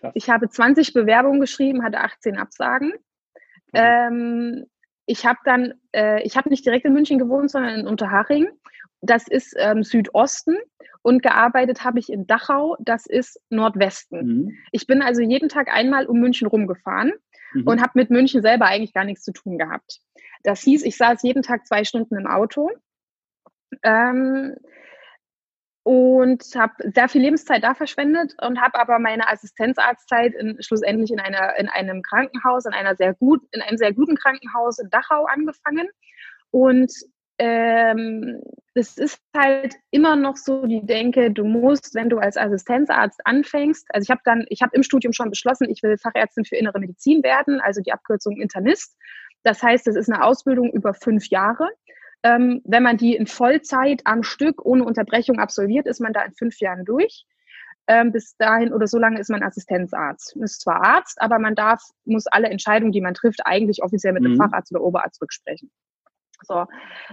[0.00, 0.12] Krass.
[0.14, 2.88] Ich habe 20 Bewerbungen geschrieben, hatte 18 Absagen.
[2.88, 3.74] Mhm.
[3.74, 4.66] Ähm,
[5.06, 8.48] ich habe dann, äh, ich habe nicht direkt in München gewohnt, sondern in Unterhaching.
[9.02, 10.56] Das ist ähm, Südosten
[11.02, 14.26] und gearbeitet habe ich in Dachau, das ist Nordwesten.
[14.26, 14.58] Mhm.
[14.72, 17.12] Ich bin also jeden Tag einmal um München rumgefahren
[17.52, 17.68] mhm.
[17.68, 20.00] und habe mit München selber eigentlich gar nichts zu tun gehabt.
[20.42, 22.70] Das hieß, ich saß jeden Tag zwei Stunden im Auto
[23.82, 24.56] ähm,
[25.82, 31.20] und habe sehr viel Lebenszeit da verschwendet und habe aber meine Assistenzarztzeit in, schlussendlich in,
[31.20, 35.26] einer, in einem Krankenhaus, in, einer sehr gut, in einem sehr guten Krankenhaus in Dachau
[35.26, 35.88] angefangen.
[36.50, 36.92] Und
[37.38, 38.40] ähm,
[38.74, 43.86] es ist halt immer noch so die Denke, du musst, wenn du als Assistenzarzt anfängst,
[43.90, 46.80] also ich habe dann, ich habe im Studium schon beschlossen, ich will Fachärztin für innere
[46.80, 48.96] Medizin werden, also die Abkürzung Internist.
[49.44, 51.68] Das heißt, es ist eine Ausbildung über fünf Jahre.
[52.22, 56.32] Ähm, wenn man die in Vollzeit am Stück ohne Unterbrechung absolviert, ist man da in
[56.32, 57.26] fünf Jahren durch.
[57.88, 60.34] Ähm, bis dahin oder so lange ist man Assistenzarzt.
[60.34, 64.12] Man ist zwar Arzt, aber man darf, muss alle Entscheidungen, die man trifft, eigentlich offiziell
[64.12, 64.38] mit dem mhm.
[64.38, 65.70] Facharzt oder Oberarzt rücksprechen.
[66.42, 66.66] So,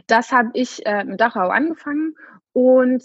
[0.07, 2.15] das habe ich äh, in Dachau angefangen
[2.53, 3.03] und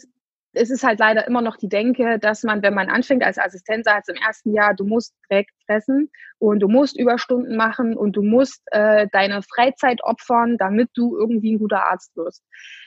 [0.53, 4.09] es ist halt leider immer noch die Denke, dass man, wenn man anfängt als Assistenzarzt
[4.09, 8.63] im ersten Jahr, du musst direkt fressen und du musst Überstunden machen und du musst
[8.67, 12.43] äh, deine Freizeit opfern, damit du irgendwie ein guter Arzt wirst.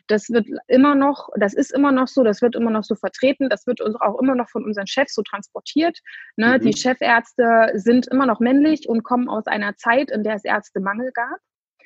[0.08, 3.50] Das wird immer noch, das ist immer noch so, das wird immer noch so vertreten,
[3.50, 6.00] das wird uns auch immer noch von unseren Chefs so transportiert.
[6.38, 6.58] Ne?
[6.58, 6.65] Mhm.
[6.65, 11.12] Die Chefärzte sind immer noch männlich und kommen aus einer Zeit, in der es Ärztemangel
[11.13, 11.38] gab.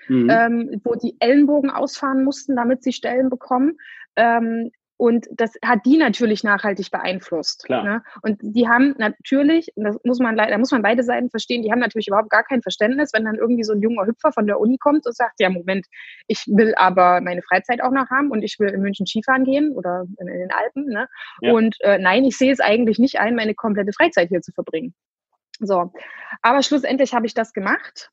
[0.08, 0.30] Mhm.
[0.30, 3.78] Ähm, wo die Ellenbogen ausfahren mussten, damit sie Stellen bekommen.
[4.16, 7.66] Ähm, und das hat die natürlich nachhaltig beeinflusst.
[7.84, 8.04] Ne?
[8.22, 11.72] Und die haben natürlich, das muss man leider, da muss man beide Seiten verstehen, die
[11.72, 14.60] haben natürlich überhaupt gar kein Verständnis, wenn dann irgendwie so ein junger Hüpfer von der
[14.60, 15.86] Uni kommt und sagt, ja, Moment,
[16.28, 19.74] ich will aber meine Freizeit auch noch haben und ich will in München Skifahren gehen
[19.74, 20.86] oder in, in den Alpen.
[20.86, 21.08] Ne?
[21.42, 21.52] Ja.
[21.52, 24.94] Und äh, nein, ich sehe es eigentlich nicht ein, meine komplette Freizeit hier zu verbringen.
[25.60, 25.92] So,
[26.42, 28.12] aber schlussendlich habe ich das gemacht.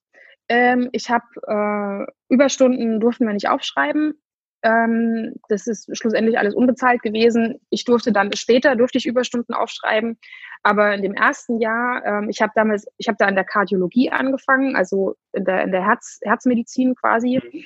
[0.49, 4.15] Ähm, ich habe äh, Überstunden durften wir nicht aufschreiben.
[4.63, 7.61] Ähm, das ist schlussendlich alles unbezahlt gewesen.
[7.71, 10.19] Ich durfte dann später durfte ich Überstunden aufschreiben,
[10.63, 14.11] aber in dem ersten Jahr, ähm, ich habe damals, ich habe da in der Kardiologie
[14.11, 17.41] angefangen, also in der in der Herz, Herzmedizin quasi.
[17.43, 17.65] Mhm.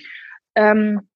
[0.55, 1.09] Ähm,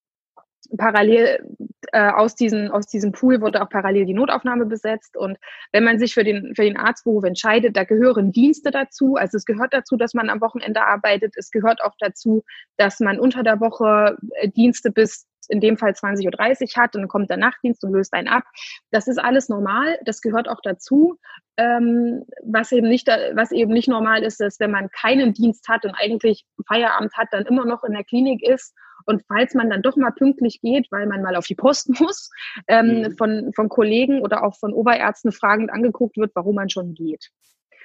[0.76, 1.56] parallel
[1.92, 5.16] äh, aus, diesen, aus diesem Pool wurde auch parallel die Notaufnahme besetzt.
[5.16, 5.38] Und
[5.72, 9.16] wenn man sich für den, für den Arztberuf entscheidet, da gehören Dienste dazu.
[9.16, 11.34] Also es gehört dazu, dass man am Wochenende arbeitet.
[11.36, 12.44] Es gehört auch dazu,
[12.76, 17.02] dass man unter der Woche äh, Dienste bis in dem Fall 20.30 Uhr hat und
[17.02, 18.44] dann kommt der Nachtdienst und löst einen ab.
[18.90, 21.18] Das ist alles normal, das gehört auch dazu.
[21.56, 25.84] Ähm, was, eben nicht, was eben nicht normal ist, ist, wenn man keinen Dienst hat
[25.84, 28.74] und eigentlich Feierabend hat, dann immer noch in der Klinik ist
[29.06, 32.30] und falls man dann doch mal pünktlich geht, weil man mal auf die Post muss,
[32.68, 33.16] ähm, mhm.
[33.16, 37.30] von, von Kollegen oder auch von Oberärzten fragend angeguckt wird, warum man schon geht.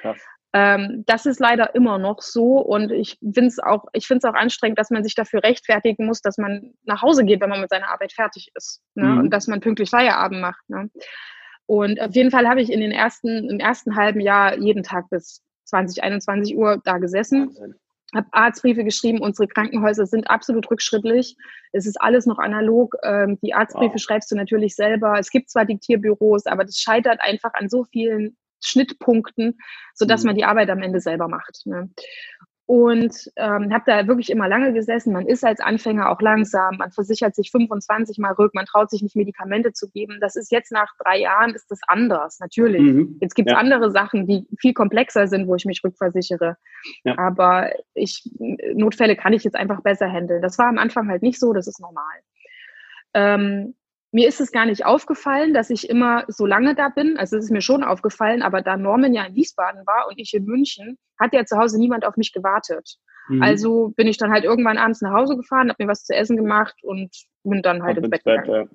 [0.02, 0.20] Krass.
[0.58, 4.34] Ähm, das ist leider immer noch so und ich finde es auch, ich finde es
[4.34, 7.60] auch anstrengend, dass man sich dafür rechtfertigen muss, dass man nach Hause geht, wenn man
[7.60, 9.04] mit seiner Arbeit fertig ist ne?
[9.04, 9.18] Mhm.
[9.18, 10.62] und dass man pünktlich Feierabend macht.
[10.70, 10.90] Ne?
[11.66, 15.10] Und auf jeden Fall habe ich in den ersten, im ersten halben Jahr jeden Tag
[15.10, 17.54] bis 20, 21 Uhr da gesessen.
[18.16, 21.36] habe Arztbriefe geschrieben, unsere Krankenhäuser sind absolut rückschrittlich.
[21.74, 22.96] Es ist alles noch analog.
[23.04, 24.02] Ähm, die Arztbriefe wow.
[24.02, 25.20] schreibst du natürlich selber.
[25.20, 29.58] Es gibt zwar Diktierbüros, aber das scheitert einfach an so vielen Schnittpunkten,
[29.94, 30.28] sodass mhm.
[30.28, 31.62] man die Arbeit am Ende selber macht.
[31.66, 31.90] Ne?
[32.68, 35.14] Und ähm, habe da wirklich immer lange gesessen.
[35.14, 39.04] Man ist als Anfänger auch langsam, man versichert sich 25 Mal rück, man traut sich
[39.04, 40.18] nicht Medikamente zu geben.
[40.20, 42.82] Das ist jetzt nach drei Jahren ist das anders, natürlich.
[42.82, 43.20] Mhm.
[43.22, 43.60] Jetzt gibt es ja.
[43.60, 46.58] andere Sachen, die viel komplexer sind, wo ich mich rückversichere.
[47.04, 47.20] Ja.
[47.20, 48.28] Aber ich,
[48.74, 50.42] Notfälle kann ich jetzt einfach besser handeln.
[50.42, 52.16] Das war am Anfang halt nicht so, das ist normal.
[53.14, 53.76] Ähm,
[54.16, 57.18] mir ist es gar nicht aufgefallen, dass ich immer so lange da bin.
[57.18, 60.34] Also es ist mir schon aufgefallen, aber da Norman ja in Wiesbaden war und ich
[60.34, 62.96] in München, hat ja zu Hause niemand auf mich gewartet.
[63.28, 63.44] Mhm.
[63.44, 66.38] Also bin ich dann halt irgendwann abends nach Hause gefahren, habe mir was zu essen
[66.38, 68.70] gemacht und bin dann halt ins Bett gegangen.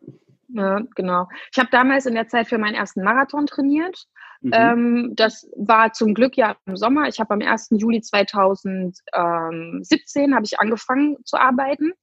[0.49, 0.83] Ja.
[0.95, 1.27] genau.
[1.51, 3.97] Ich habe damals in der Zeit für meinen ersten Marathon trainiert.
[4.43, 4.51] Mhm.
[4.53, 7.09] Ähm, das war zum Glück ja im Sommer.
[7.09, 7.69] Ich habe am 1.
[7.71, 11.95] Juli 2017 habe ich angefangen zu arbeiten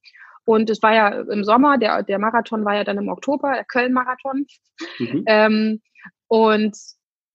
[0.47, 3.65] und es war ja im Sommer, der, der Marathon war ja dann im Oktober, der
[3.65, 4.45] Köln-Marathon.
[4.97, 5.23] Mhm.
[5.27, 5.81] Ähm,
[6.27, 6.77] und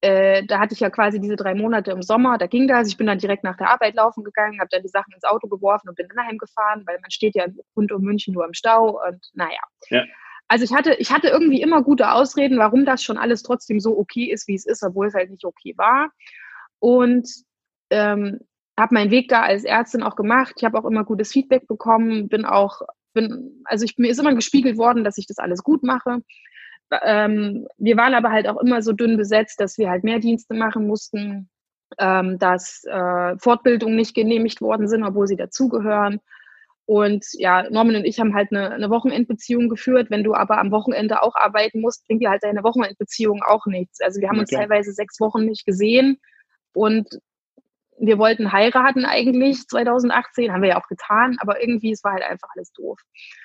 [0.01, 2.87] äh, da hatte ich ja quasi diese drei Monate im Sommer, da ging das.
[2.87, 5.47] Ich bin dann direkt nach der Arbeit laufen gegangen, habe dann die Sachen ins Auto
[5.47, 7.45] geworfen und bin dann heimgefahren, weil man steht ja
[7.75, 9.61] rund um München nur im Stau und naja.
[9.91, 10.03] Ja.
[10.47, 13.95] Also ich hatte, ich hatte irgendwie immer gute Ausreden, warum das schon alles trotzdem so
[13.95, 16.09] okay ist, wie es ist, obwohl es halt nicht okay war.
[16.79, 17.29] Und
[17.91, 18.39] ähm,
[18.77, 20.55] habe meinen Weg da als Ärztin auch gemacht.
[20.57, 22.81] Ich habe auch immer gutes Feedback bekommen, bin auch,
[23.13, 26.19] bin, also ich, mir ist immer gespiegelt worden, dass ich das alles gut mache.
[27.03, 30.53] Ähm, wir waren aber halt auch immer so dünn besetzt, dass wir halt mehr Dienste
[30.53, 31.49] machen mussten,
[31.97, 36.19] ähm, dass äh, Fortbildungen nicht genehmigt worden sind, obwohl sie dazugehören.
[36.85, 40.11] Und ja, Norman und ich haben halt eine, eine Wochenendbeziehung geführt.
[40.11, 44.01] Wenn du aber am Wochenende auch arbeiten musst, bringt dir halt deine Wochenendbeziehung auch nichts.
[44.01, 44.41] Also wir haben okay.
[44.41, 46.19] uns teilweise sechs Wochen nicht gesehen
[46.73, 47.07] und
[48.05, 52.23] wir wollten heiraten eigentlich 2018, haben wir ja auch getan, aber irgendwie, es war halt
[52.23, 52.99] einfach alles doof.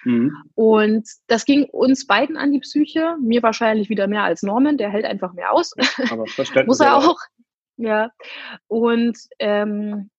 [0.04, 0.32] Mhm.
[0.54, 4.90] Und das ging uns beiden an die Psyche, mir wahrscheinlich wieder mehr als Norman, der
[4.90, 5.72] hält einfach mehr aus.
[6.10, 6.24] Aber
[6.66, 7.18] Muss er auch.
[7.76, 8.10] Ja.
[8.66, 10.10] Und ähm,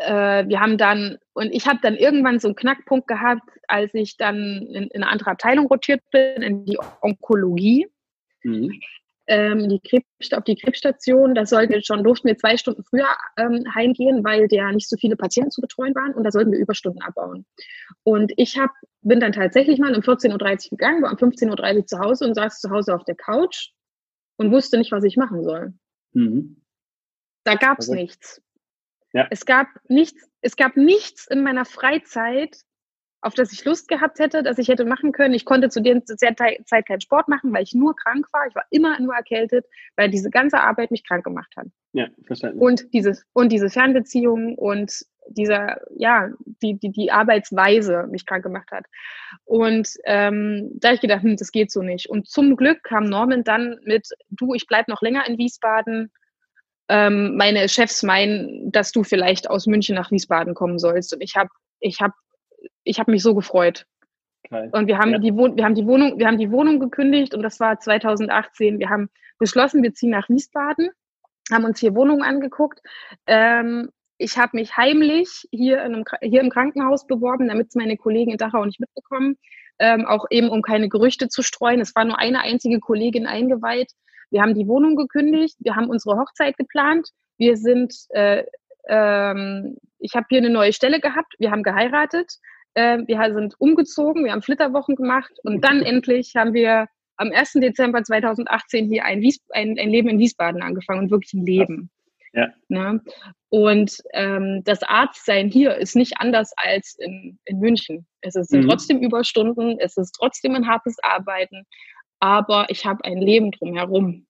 [0.00, 4.16] äh, wir haben dann, und ich habe dann irgendwann so einen Knackpunkt gehabt, als ich
[4.16, 7.86] dann in, in eine andere Abteilung rotiert bin, in die Onkologie.
[8.42, 8.80] Mhm
[9.26, 11.34] ähm, die Krebs, auf die Krebsstation.
[11.34, 14.96] Da sollten wir schon, durften wir zwei Stunden früher ähm, heimgehen, weil der nicht so
[14.96, 17.46] viele Patienten zu betreuen waren und da sollten wir Überstunden abbauen.
[18.02, 18.70] Und ich hab,
[19.02, 22.34] bin dann tatsächlich mal um 14.30 Uhr gegangen, war um 15.30 Uhr zu Hause und
[22.34, 23.70] saß zu Hause auf der Couch
[24.36, 25.74] und wusste nicht, was ich machen soll.
[26.12, 26.62] Mhm.
[27.44, 28.42] Da gab es nichts.
[29.12, 29.28] Ja.
[29.30, 32.56] Es gab nichts, es gab nichts in meiner Freizeit,
[33.24, 35.34] auf das ich Lust gehabt hätte, dass ich hätte machen können.
[35.34, 38.46] Ich konnte zu der Zeit keinen Sport machen, weil ich nur krank war.
[38.46, 41.66] Ich war immer nur erkältet, weil diese ganze Arbeit mich krank gemacht hat.
[41.92, 42.60] Ja, verständlich.
[42.62, 46.28] Und dieses und diese Fernbeziehung und dieser, ja,
[46.62, 48.84] die, die, die Arbeitsweise mich krank gemacht hat.
[49.44, 52.10] Und ähm, da habe ich gedacht, hm, das geht so nicht.
[52.10, 56.12] Und zum Glück kam Norman dann mit, du, ich bleib noch länger in Wiesbaden.
[56.88, 61.14] Ähm, meine Chefs meinen, dass du vielleicht aus München nach Wiesbaden kommen sollst.
[61.14, 61.48] Und ich habe
[61.80, 62.12] ich hab
[62.84, 63.86] ich habe mich so gefreut.
[64.44, 64.68] Okay.
[64.72, 65.18] Und wir haben, ja.
[65.18, 68.78] die wir, haben die Wohnung, wir haben die Wohnung gekündigt und das war 2018.
[68.78, 70.90] Wir haben beschlossen, wir ziehen nach Wiesbaden,
[71.50, 72.80] haben uns hier Wohnungen angeguckt.
[73.26, 77.96] Ähm, ich habe mich heimlich hier, in einem, hier im Krankenhaus beworben, damit es meine
[77.96, 79.36] Kollegen in Dachau nicht mitbekommen.
[79.78, 81.80] Ähm, auch eben, um keine Gerüchte zu streuen.
[81.80, 83.90] Es war nur eine einzige Kollegin eingeweiht.
[84.30, 87.10] Wir haben die Wohnung gekündigt, wir haben unsere Hochzeit geplant.
[87.38, 88.44] Wir sind, äh,
[88.88, 92.38] ähm, ich habe hier eine neue Stelle gehabt, wir haben geheiratet.
[92.74, 97.52] Äh, wir sind umgezogen, wir haben Flitterwochen gemacht und dann endlich haben wir am 1.
[97.54, 101.90] Dezember 2018 hier ein, Wies ein, ein Leben in Wiesbaden angefangen und wirklich ein Leben.
[102.32, 102.48] Ja.
[102.68, 103.00] Ne?
[103.48, 108.06] Und ähm, das Arztsein hier ist nicht anders als in, in München.
[108.22, 108.68] Es sind mhm.
[108.68, 111.64] trotzdem Überstunden, es ist trotzdem ein hartes Arbeiten,
[112.18, 114.26] aber ich habe ein Leben drumherum.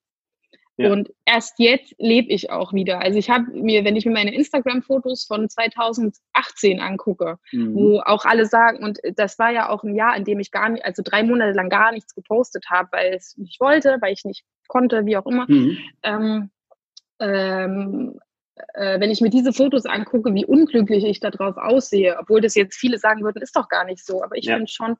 [0.76, 0.90] Ja.
[0.90, 3.00] Und erst jetzt lebe ich auch wieder.
[3.00, 7.74] Also ich habe mir, wenn ich mir meine Instagram-Fotos von 2018 angucke, mhm.
[7.74, 10.68] wo auch alle sagen, und das war ja auch ein Jahr, in dem ich gar
[10.68, 14.24] nicht, also drei Monate lang gar nichts gepostet habe, weil es nicht wollte, weil ich
[14.24, 15.46] nicht konnte, wie auch immer.
[15.48, 15.78] Mhm.
[16.02, 16.50] Ähm,
[17.20, 18.18] ähm,
[18.74, 22.76] äh, wenn ich mir diese Fotos angucke, wie unglücklich ich darauf aussehe, obwohl das jetzt
[22.76, 24.22] viele sagen würden, ist doch gar nicht so.
[24.22, 24.56] Aber ich ja.
[24.56, 24.96] finde schon,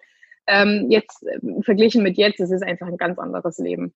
[0.47, 3.95] ähm, jetzt äh, verglichen mit jetzt, es ist einfach ein ganz anderes Leben.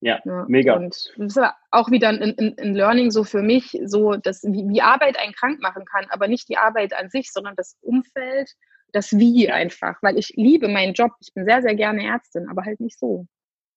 [0.00, 0.74] Ja, ja, mega.
[0.74, 4.68] Und das war auch wieder ein, ein, ein Learning so für mich, so dass wie,
[4.68, 8.52] wie, Arbeit einen krank machen kann, aber nicht die Arbeit an sich, sondern das Umfeld,
[8.92, 11.12] das Wie einfach, weil ich liebe meinen Job.
[11.20, 13.26] Ich bin sehr, sehr gerne Ärztin, aber halt nicht so.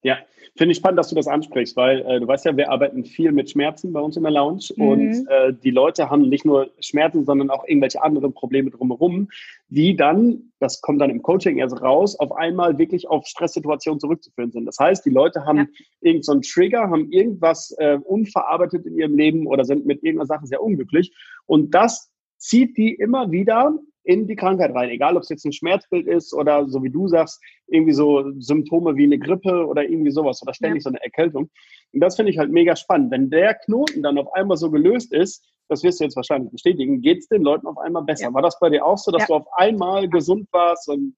[0.03, 0.17] Ja,
[0.55, 3.31] finde ich spannend, dass du das ansprichst, weil äh, du weißt ja, wir arbeiten viel
[3.31, 4.87] mit Schmerzen bei uns in der Lounge mhm.
[4.87, 9.29] und äh, die Leute haben nicht nur Schmerzen, sondern auch irgendwelche anderen Probleme drumherum,
[9.69, 14.51] die dann, das kommt dann im Coaching erst raus, auf einmal wirklich auf Stresssituationen zurückzuführen
[14.51, 14.65] sind.
[14.65, 15.65] Das heißt, die Leute haben ja.
[16.01, 20.47] irgendeinen so Trigger, haben irgendwas äh, unverarbeitet in ihrem Leben oder sind mit irgendeiner Sache
[20.47, 21.13] sehr unglücklich
[21.45, 24.89] und das zieht die immer wieder in die Krankheit rein.
[24.89, 28.95] Egal, ob es jetzt ein Schmerzbild ist oder so wie du sagst, irgendwie so Symptome
[28.95, 30.83] wie eine Grippe oder irgendwie sowas oder ständig ja.
[30.83, 31.49] so eine Erkältung.
[31.93, 33.11] Und das finde ich halt mega spannend.
[33.11, 37.01] Wenn der Knoten dann auf einmal so gelöst ist, das wirst du jetzt wahrscheinlich bestätigen,
[37.01, 38.25] geht es den Leuten auf einmal besser.
[38.25, 38.33] Ja.
[38.33, 39.27] War das bei dir auch so, dass ja.
[39.27, 41.15] du auf einmal gesund warst und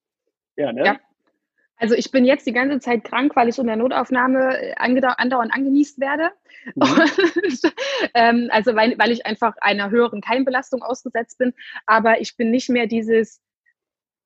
[0.56, 0.86] ja, ne?
[0.86, 1.00] Ja,
[1.84, 5.54] also ich bin jetzt die ganze Zeit krank, weil ich in der Notaufnahme äh, andauernd
[5.54, 6.30] angenießt werde.
[6.76, 6.82] Mhm.
[6.82, 7.74] Und,
[8.14, 11.54] ähm, also weil, weil ich einfach einer höheren Keimbelastung ausgesetzt bin.
[11.86, 13.42] Aber ich bin nicht mehr dieses,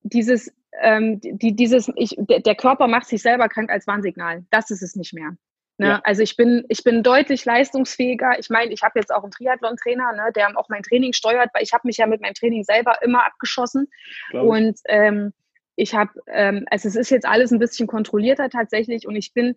[0.04, 4.46] dieses, ähm, die, dieses, ich, der Körper macht sich selber krank als Warnsignal.
[4.52, 5.32] Das ist es nicht mehr.
[5.80, 5.88] Ne?
[5.88, 6.02] Ja.
[6.04, 8.38] Also ich bin, ich bin deutlich leistungsfähiger.
[8.38, 11.64] Ich meine, ich habe jetzt auch einen Triathlon-Trainer, ne, der auch mein Training steuert, weil
[11.64, 13.88] ich habe mich ja mit meinem Training selber immer abgeschossen.
[14.32, 15.34] Und ähm,
[15.78, 19.56] ich habe, ähm, also es ist jetzt alles ein bisschen kontrollierter tatsächlich und ich bin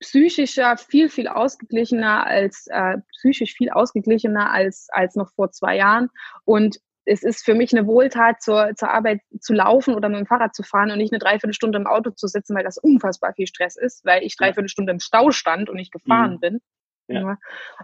[0.00, 6.10] psychischer, viel, viel ausgeglichener als, äh, psychisch viel ausgeglichener als, als noch vor zwei Jahren.
[6.44, 10.26] Und es ist für mich eine Wohltat, zur, zur Arbeit zu laufen oder mit dem
[10.26, 13.46] Fahrrad zu fahren und nicht eine Dreiviertelstunde im Auto zu sitzen, weil das unfassbar viel
[13.46, 16.40] Stress ist, weil ich Dreiviertelstunde im Stau stand und nicht gefahren mhm.
[16.40, 16.60] bin.
[17.14, 17.38] Ja.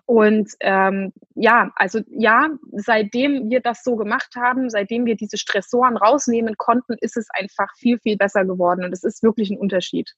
[0.07, 5.97] Und ähm, ja, also ja, seitdem wir das so gemacht haben, seitdem wir diese Stressoren
[5.97, 8.85] rausnehmen konnten, ist es einfach viel, viel besser geworden.
[8.85, 10.14] Und es ist wirklich ein Unterschied.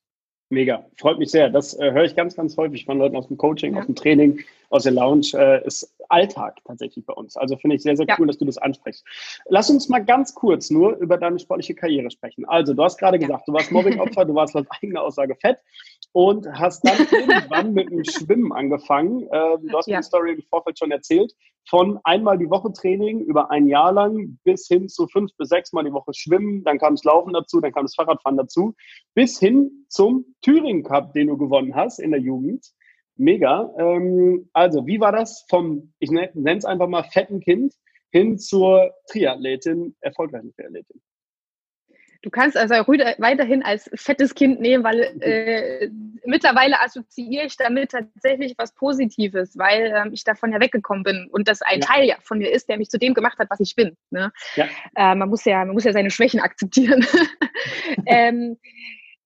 [0.52, 1.48] Mega, freut mich sehr.
[1.48, 3.80] Das äh, höre ich ganz, ganz häufig von Leuten aus dem Coaching, ja.
[3.80, 5.28] aus dem Training, aus der Lounge.
[5.34, 7.36] Äh, ist Alltag tatsächlich bei uns.
[7.36, 8.16] Also finde ich sehr, sehr ja.
[8.18, 9.04] cool, dass du das ansprichst.
[9.48, 12.44] Lass uns mal ganz kurz nur über deine sportliche Karriere sprechen.
[12.46, 13.28] Also, du hast gerade ja.
[13.28, 15.58] gesagt, du warst Mobbingopfer, du warst laut eigener Aussage fett
[16.12, 19.22] und hast dann irgendwann mit dem Schwimmen angefangen.
[19.32, 21.32] Ähm, du hast mir die Story im Vorfeld schon erzählt.
[21.68, 25.72] Von einmal die Woche Training über ein Jahr lang bis hin zu fünf bis sechs
[25.72, 26.64] Mal die Woche Schwimmen.
[26.64, 28.74] Dann kam das Laufen dazu, dann kam das Fahrradfahren dazu.
[29.14, 32.66] Bis hin zum Thüringen Cup, den du gewonnen hast in der Jugend.
[33.16, 33.72] Mega.
[33.78, 37.74] Ähm, also, wie war das vom, ich nenne es einfach mal fetten Kind
[38.10, 41.00] hin zur Triathletin, erfolgreichen Triathletin?
[42.22, 45.88] Du kannst also weiterhin als fettes Kind nehmen, weil äh,
[46.26, 51.48] mittlerweile assoziiere ich damit tatsächlich was Positives, weil äh, ich davon ja weggekommen bin und
[51.48, 51.86] das ein ja.
[51.86, 53.96] Teil ja von mir ist, der mich zu dem gemacht hat, was ich bin.
[54.10, 54.32] Ne?
[54.54, 54.66] Ja.
[54.96, 57.06] Äh, man muss ja, man muss ja seine Schwächen akzeptieren.
[58.06, 58.58] ähm,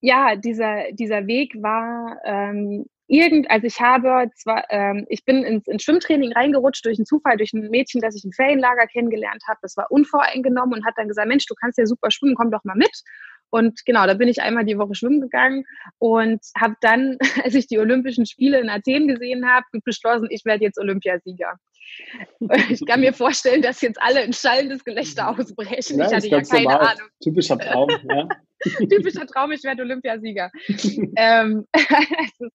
[0.01, 5.67] ja, dieser, dieser Weg war ähm, irgend, also ich habe zwar, ähm, ich bin ins,
[5.67, 9.59] ins Schwimmtraining reingerutscht durch einen Zufall, durch ein Mädchen, das ich im Ferienlager kennengelernt habe.
[9.63, 12.65] Das war unvoreingenommen und hat dann gesagt, Mensch, du kannst ja super schwimmen, komm doch
[12.65, 13.03] mal mit.
[13.51, 15.65] Und genau, da bin ich einmal die Woche schwimmen gegangen
[15.99, 20.65] und habe dann, als ich die Olympischen Spiele in Athen gesehen habe, beschlossen, ich werde
[20.65, 21.55] jetzt Olympiasieger.
[22.71, 25.99] Ich kann mir vorstellen, dass jetzt alle ein schallendes Gelächter ausbrechen.
[25.99, 26.87] Ja, ich hatte ja keine normal.
[26.87, 27.09] Ahnung.
[27.23, 28.29] Typischer Traum, ja.
[28.91, 30.51] Typischer Traum, ich werde Olympiasieger.
[31.17, 31.67] ähm,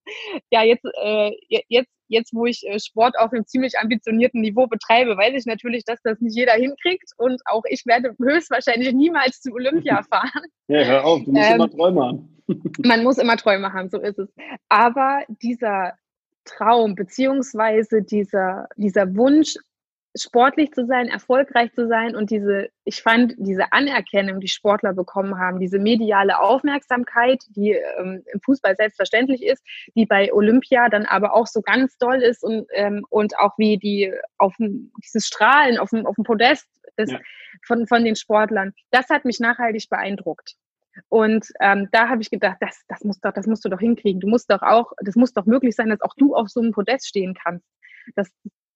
[0.52, 1.32] ja, jetzt, äh,
[1.67, 5.84] jetzt, jetzt, wo ich äh, Sport auf einem ziemlich ambitionierten Niveau betreibe, weiß ich natürlich,
[5.86, 10.45] dass das nicht jeder hinkriegt und auch ich werde höchstwahrscheinlich niemals zu Olympia fahren.
[10.67, 12.41] Ja, hör auf, du musst ähm, immer Träume haben.
[12.84, 14.30] man muss immer Träume haben, so ist es.
[14.69, 15.93] Aber dieser
[16.45, 19.56] Traum, beziehungsweise dieser, dieser Wunsch,
[20.15, 25.38] sportlich zu sein, erfolgreich zu sein und diese, ich fand, diese Anerkennung, die Sportler bekommen
[25.38, 29.63] haben, diese mediale Aufmerksamkeit, die ähm, im Fußball selbstverständlich ist,
[29.95, 33.78] die bei Olympia dann aber auch so ganz doll ist und, ähm, und auch wie
[33.78, 34.56] die auf
[35.04, 36.67] dieses Strahlen auf dem, auf dem Podest
[36.98, 37.19] des, ja.
[37.65, 40.56] von, von den Sportlern, das hat mich nachhaltig beeindruckt.
[41.08, 44.19] Und ähm, da habe ich gedacht, das, das, muss doch, das musst du doch hinkriegen.
[44.19, 46.72] Du musst doch auch, das muss doch möglich sein, dass auch du auf so einem
[46.72, 47.65] Podest stehen kannst.
[48.15, 48.30] Das,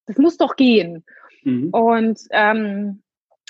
[0.06, 1.04] das muss doch gehen.
[1.44, 1.70] Mhm.
[1.70, 3.04] Und ähm,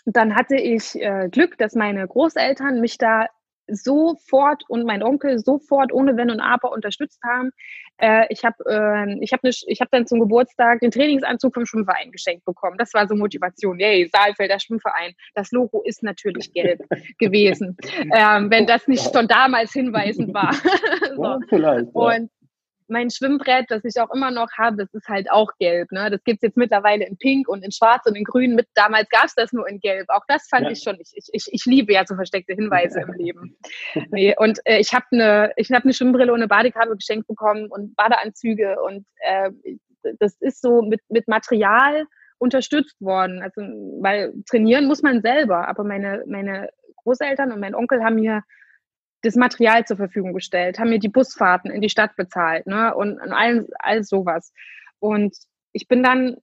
[0.05, 3.27] dann hatte ich äh, Glück, dass meine Großeltern mich da
[3.67, 7.51] sofort und mein Onkel sofort ohne Wenn und Aber unterstützt haben.
[7.97, 12.11] Äh, ich habe äh, ich hab ne, hab dann zum Geburtstag den Trainingsanzug vom Schwimmverein
[12.11, 12.77] geschenkt bekommen.
[12.77, 13.79] Das war so Motivation.
[13.79, 15.13] Yay, Saalfelder Schwimmverein.
[15.35, 16.81] Das Logo ist natürlich gelb
[17.19, 17.77] gewesen,
[18.13, 20.53] ähm, wenn das nicht schon damals hinweisend war.
[21.15, 21.23] so.
[21.23, 21.91] ja, vielleicht, ja.
[21.93, 22.29] Und
[22.89, 25.91] mein Schwimmbrett, das ich auch immer noch habe, das ist halt auch gelb.
[25.91, 26.09] Ne?
[26.09, 28.55] Das gibt es jetzt mittlerweile in Pink und in Schwarz und in Grün.
[28.55, 30.09] Mit, damals gab es das nur in Gelb.
[30.09, 30.71] Auch das fand ja.
[30.71, 30.97] ich schon.
[30.99, 33.57] Ich, ich, ich liebe ja so versteckte Hinweise im Leben.
[34.11, 37.95] Nee, und äh, ich habe eine hab ne Schwimmbrille und eine Badekarte geschenkt bekommen und
[37.95, 38.81] Badeanzüge.
[38.81, 39.49] Und äh,
[40.19, 42.05] das ist so mit, mit Material
[42.37, 43.41] unterstützt worden.
[43.41, 43.61] Also,
[44.01, 45.67] weil trainieren muss man selber.
[45.67, 48.43] Aber meine, meine Großeltern und mein Onkel haben mir
[49.23, 53.19] das Material zur Verfügung gestellt, haben mir die Busfahrten in die Stadt bezahlt ne, und,
[53.19, 54.53] und all, all sowas.
[54.99, 55.35] Und
[55.71, 56.37] ich bin dann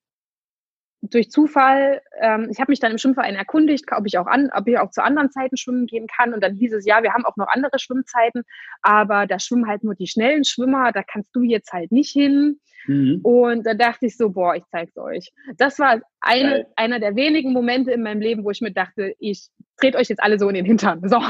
[1.02, 4.68] durch Zufall, ähm, ich habe mich dann im Schwimmverein erkundigt, ob ich auch an, ob
[4.68, 6.34] ich auch zu anderen Zeiten schwimmen gehen kann.
[6.34, 8.42] Und dann hieß es, ja, wir haben auch noch andere Schwimmzeiten,
[8.82, 12.60] aber da schwimmen halt nur die schnellen Schwimmer, da kannst du jetzt halt nicht hin.
[12.86, 13.20] Mhm.
[13.22, 15.30] Und da dachte ich so, boah, ich zeig's euch.
[15.56, 19.48] Das war eine, einer der wenigen Momente in meinem Leben, wo ich mir dachte, ich
[19.78, 21.00] dreht euch jetzt alle so in den Hintern.
[21.08, 21.20] So.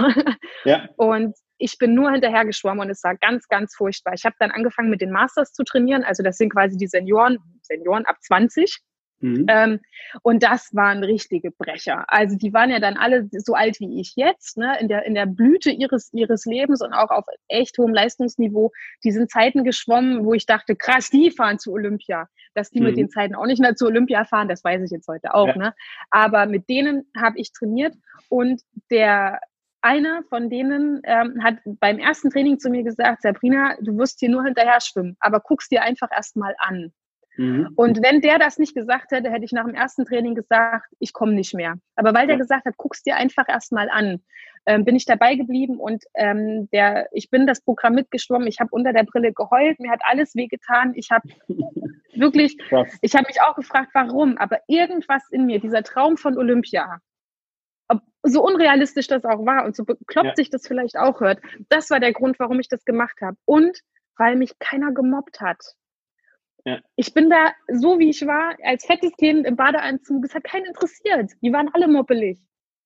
[0.65, 0.89] Ja.
[0.97, 4.15] Und ich bin nur hinterher geschwommen und es war ganz, ganz furchtbar.
[4.15, 7.39] Ich habe dann angefangen mit den Masters zu trainieren, also das sind quasi die Senioren,
[7.63, 8.81] Senioren ab 20.
[9.21, 9.47] Mhm.
[9.49, 9.81] Ähm,
[10.23, 12.05] und das waren richtige Brecher.
[12.09, 15.15] Also die waren ja dann alle so alt wie ich jetzt, ne, in der, in
[15.15, 18.73] der Blüte ihres, ihres Lebens und auch auf echt hohem Leistungsniveau.
[19.05, 22.29] Die sind Zeiten geschwommen, wo ich dachte, krass, die fahren zu Olympia.
[22.55, 22.87] Dass die mhm.
[22.87, 25.49] mit den Zeiten auch nicht mehr zu Olympia fahren, das weiß ich jetzt heute auch.
[25.49, 25.57] Ja.
[25.57, 25.75] Ne?
[26.11, 27.95] Aber mit denen habe ich trainiert
[28.29, 29.41] und der
[29.83, 34.29] einer von denen ähm, hat beim ersten Training zu mir gesagt, Sabrina, du wirst hier
[34.29, 36.93] nur hinterher schwimmen, aber guckst dir einfach erstmal an.
[37.41, 37.71] Mhm.
[37.75, 41.15] Und wenn der das nicht gesagt hätte, hätte ich nach dem ersten Training gesagt, ich
[41.15, 41.77] komme nicht mehr.
[41.97, 44.21] Aber weil der gesagt hat, guck's dir einfach erstmal an,
[44.67, 48.47] ähm, bin ich dabei geblieben und ähm, der, ich bin das Programm mitgeschwommen.
[48.47, 50.93] Ich habe unter der Brille geheult, mir hat alles wehgetan.
[50.97, 51.31] Ich habe
[52.15, 52.99] wirklich, Krass.
[53.01, 54.37] ich habe mich auch gefragt, warum.
[54.37, 56.99] Aber irgendwas in mir, dieser Traum von Olympia,
[58.23, 60.37] so unrealistisch das auch war und so bekloppt ja.
[60.37, 63.39] sich das vielleicht auch hört, das war der Grund, warum ich das gemacht habe.
[63.47, 63.81] Und
[64.19, 65.57] weil mich keiner gemobbt hat.
[66.65, 66.81] Ja.
[66.97, 70.25] Ich bin da so, wie ich war, als fettes Kind im Badeanzug.
[70.25, 71.33] Es hat keinen interessiert.
[71.43, 72.39] Die waren alle moppelig.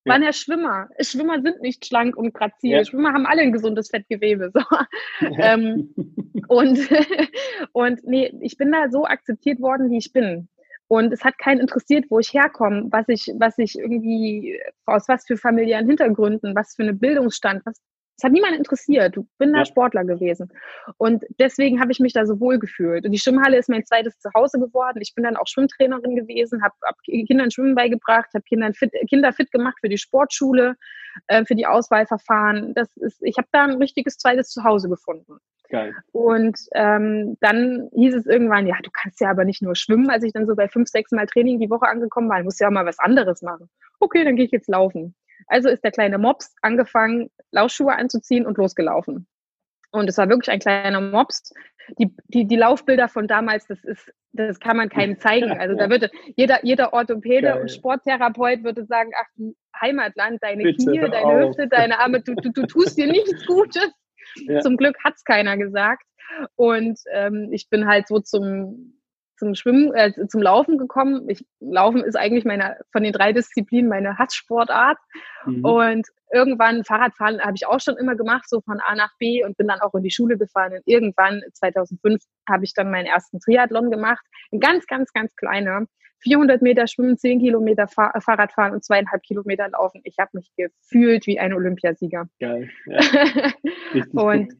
[0.04, 0.12] Ja.
[0.12, 0.88] Waren ja Schwimmer.
[1.00, 2.70] Schwimmer sind nicht schlank und grazil.
[2.70, 2.84] Ja.
[2.84, 4.52] Schwimmer haben alle ein gesundes Fettgewebe.
[4.52, 4.60] So.
[5.38, 5.94] Ähm,
[6.48, 6.78] und,
[7.72, 10.48] und nee, ich bin da so akzeptiert worden, wie ich bin.
[10.86, 15.26] Und es hat keinen interessiert, wo ich herkomme, was ich, was ich irgendwie, aus was
[15.26, 17.80] für familiären Hintergründen, was für eine Bildungsstand, was,
[18.16, 19.16] es hat niemanden interessiert.
[19.16, 19.64] Du bin da ja.
[19.64, 20.48] Sportler gewesen.
[20.98, 23.04] Und deswegen habe ich mich da so wohl gefühlt.
[23.04, 25.00] Und die Schwimmhalle ist mein zweites Zuhause geworden.
[25.00, 29.32] Ich bin dann auch Schwimmtrainerin gewesen, habe hab Kindern Schwimmen beigebracht, habe Kindern fit, Kinder
[29.32, 30.76] fit gemacht für die Sportschule,
[31.26, 32.74] äh, für die Auswahlverfahren.
[32.74, 35.38] Das ist, ich habe da ein richtiges zweites Zuhause gefunden.
[35.70, 35.94] Geil.
[36.12, 40.10] Und ähm, dann hieß es irgendwann, ja, du kannst ja aber nicht nur schwimmen.
[40.10, 42.68] Als ich dann so bei fünf, sechs Mal Training die Woche angekommen war, muss ja
[42.68, 43.68] auch mal was anderes machen.
[43.98, 45.16] Okay, dann gehe ich jetzt laufen.
[45.46, 49.26] Also ist der kleine Mops angefangen, Laufschuhe anzuziehen und losgelaufen.
[49.90, 51.52] Und es war wirklich ein kleiner Mops.
[51.98, 55.52] Die, die, die Laufbilder von damals, das ist, das kann man keinem zeigen.
[55.60, 57.60] Also da würde jeder, jeder Orthopäde Geil.
[57.60, 59.28] und Sporttherapeut würde sagen, ach
[59.80, 61.48] Heimatland, deine Bitte Knie, deine auf.
[61.48, 63.90] Hüfte, deine Arme, du, du, du tust dir nichts Gutes.
[64.46, 64.60] Ja.
[64.60, 66.02] Zum Glück hat es keiner gesagt.
[66.56, 68.93] Und ähm, ich bin halt so zum,
[69.36, 71.28] zum Schwimmen, äh, zum Laufen gekommen.
[71.28, 74.98] Ich, Laufen ist eigentlich meine, von den drei Disziplinen meine Hasssportart.
[75.46, 75.64] Mhm.
[75.64, 79.56] Und irgendwann Fahrradfahren habe ich auch schon immer gemacht, so von A nach B und
[79.56, 80.72] bin dann auch in die Schule gefahren.
[80.72, 84.24] Und irgendwann, 2005, habe ich dann meinen ersten Triathlon gemacht.
[84.52, 85.86] Ein ganz, ganz, ganz kleiner.
[86.24, 90.00] 400 Meter schwimmen, 10 Kilometer Fahr Fahrradfahren und zweieinhalb Kilometer laufen.
[90.04, 92.28] Ich habe mich gefühlt wie ein Olympiasieger.
[92.40, 92.70] Geil.
[92.86, 93.00] Ja.
[94.12, 94.54] und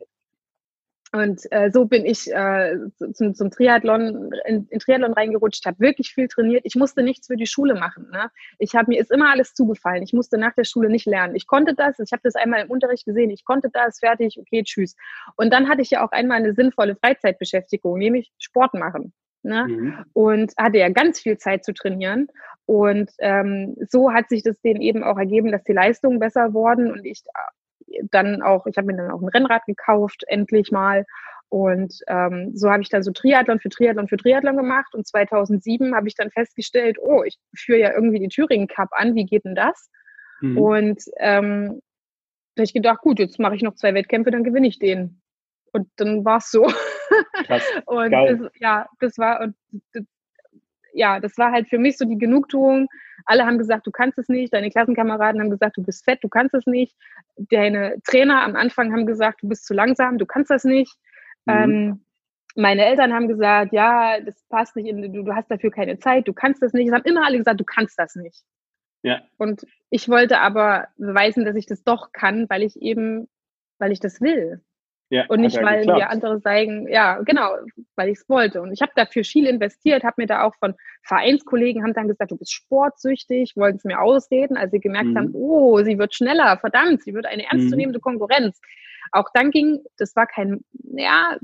[1.15, 2.77] und äh, so bin ich äh,
[3.13, 6.63] zum, zum Triathlon, in, in Triathlon reingerutscht, habe wirklich viel trainiert.
[6.65, 8.09] Ich musste nichts für die Schule machen.
[8.11, 8.33] Ne?
[8.59, 10.03] Ich habe mir ist immer alles zugefallen.
[10.03, 11.37] Ich musste nach der Schule nicht lernen.
[11.37, 12.01] Ich konnte das.
[12.01, 13.31] Ich habe das einmal im Unterricht gesehen.
[13.31, 14.01] Ich konnte das.
[14.01, 14.41] Fertig.
[14.41, 14.97] Okay, tschüss.
[15.37, 19.13] Und dann hatte ich ja auch einmal eine sinnvolle Freizeitbeschäftigung, nämlich Sport machen.
[19.45, 19.67] Ne?
[19.69, 20.05] Mhm.
[20.15, 22.27] Und hatte ja ganz viel Zeit zu trainieren.
[22.67, 26.91] Und ähm, so hat sich das denen eben auch ergeben, dass die Leistungen besser wurden
[26.91, 27.23] und ich
[28.11, 31.05] dann auch, ich habe mir dann auch ein Rennrad gekauft, endlich mal.
[31.49, 34.95] Und ähm, so habe ich dann so Triathlon für Triathlon für Triathlon gemacht.
[34.95, 39.15] Und 2007 habe ich dann festgestellt, oh, ich führe ja irgendwie die Thüringen Cup an,
[39.15, 39.91] wie geht denn das?
[40.41, 40.59] Mhm.
[40.59, 41.81] Und ähm,
[42.55, 45.21] da habe ich gedacht, gut, jetzt mache ich noch zwei Wettkämpfe, dann gewinne ich den.
[45.73, 46.63] Und dann war es so.
[47.47, 47.63] Krass.
[47.87, 49.55] und das, ja, das war, und
[50.95, 52.89] ja, das war halt für mich so die Genugtuung.
[53.27, 54.53] Alle haben gesagt, du kannst es nicht.
[54.53, 56.97] Deine Klassenkameraden haben gesagt, du bist fett, du kannst es nicht.
[57.37, 60.95] Deine Trainer am Anfang haben gesagt, du bist zu langsam, du kannst das nicht.
[61.47, 61.53] Mhm.
[61.53, 62.05] Ähm,
[62.57, 66.29] meine Eltern haben gesagt, ja, das passt nicht, in, du, du hast dafür keine Zeit,
[66.29, 66.89] du kannst das nicht.
[66.89, 68.45] Es haben immer alle gesagt, du kannst das nicht.
[69.03, 69.23] Ja.
[69.37, 73.29] Und ich wollte aber beweisen, dass ich das doch kann, weil ich eben,
[73.79, 74.63] weil ich das will.
[75.15, 77.53] Ja, und nicht, weil mir andere sagen, ja, genau,
[77.95, 78.61] weil ich es wollte.
[78.61, 82.33] Und ich habe dafür viel investiert, habe mir da auch von Vereinskollegen, haben dann gesagt,
[82.33, 85.17] du bist sportsüchtig, wollten es mir ausreden, als sie gemerkt mhm.
[85.17, 88.03] haben, oh, sie wird schneller, verdammt, sie wird eine ernstzunehmende mhm.
[88.03, 88.61] Konkurrenz.
[89.13, 90.65] Auch dann ging, das war kein,
[90.97, 91.37] ja,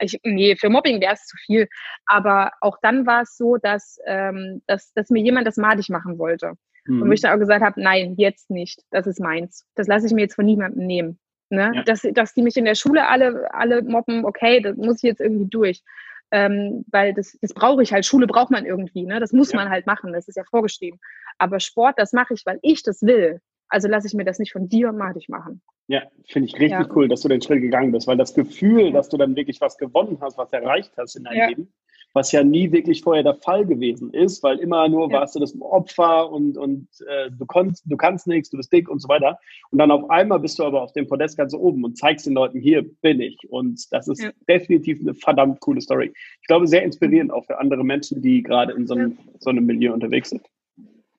[0.00, 1.68] ich, nee, für Mobbing wäre es zu viel.
[2.06, 6.18] Aber auch dann war es so, dass, ähm, dass, dass mir jemand das madig machen
[6.18, 6.54] wollte.
[6.86, 7.02] Mhm.
[7.02, 9.66] Und wo ich dann auch gesagt habe, nein, jetzt nicht, das ist meins.
[9.74, 11.18] Das lasse ich mir jetzt von niemandem nehmen.
[11.50, 11.72] Ne?
[11.74, 11.82] Ja.
[11.82, 15.20] Dass, dass die mich in der Schule alle, alle mobben, okay, das muss ich jetzt
[15.20, 15.82] irgendwie durch.
[16.30, 18.04] Ähm, weil das, das brauche ich halt.
[18.04, 19.18] Schule braucht man irgendwie, ne?
[19.18, 19.58] Das muss ja.
[19.58, 21.00] man halt machen, das ist ja vorgeschrieben.
[21.38, 23.40] Aber Sport, das mache ich, weil ich das will.
[23.68, 25.62] Also lasse ich mir das nicht von dir madig machen.
[25.86, 26.88] Ja, finde ich richtig ja.
[26.94, 29.78] cool, dass du den Schritt gegangen bist, weil das Gefühl, dass du dann wirklich was
[29.78, 31.72] gewonnen hast, was erreicht hast in deinem Leben,
[32.18, 35.20] was ja nie wirklich vorher der Fall gewesen ist, weil immer nur ja.
[35.20, 38.88] warst du das Opfer und, und äh, du, konntest, du kannst nichts, du bist dick
[38.88, 39.38] und so weiter.
[39.70, 42.34] Und dann auf einmal bist du aber auf dem Podest ganz oben und zeigst den
[42.34, 43.38] Leuten, hier bin ich.
[43.50, 44.30] Und das ist ja.
[44.48, 46.12] definitiv eine verdammt coole Story.
[46.40, 49.32] Ich glaube, sehr inspirierend auch für andere Menschen, die gerade in so einem, ja.
[49.38, 50.42] so einem Milieu unterwegs sind.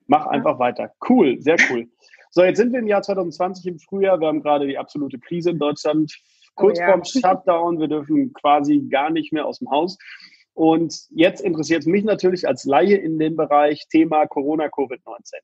[0.08, 0.92] Mach einfach weiter.
[1.08, 1.88] Cool, sehr cool.
[2.32, 4.20] So, jetzt sind wir im Jahr 2020 im Frühjahr.
[4.20, 6.14] Wir haben gerade die absolute Krise in Deutschland.
[6.56, 7.80] Kurz oh, vorm Shutdown.
[7.80, 9.98] Wir dürfen quasi gar nicht mehr aus dem Haus.
[10.60, 15.36] Und jetzt interessiert es mich natürlich als Laie in dem Bereich Thema Corona, Covid-19.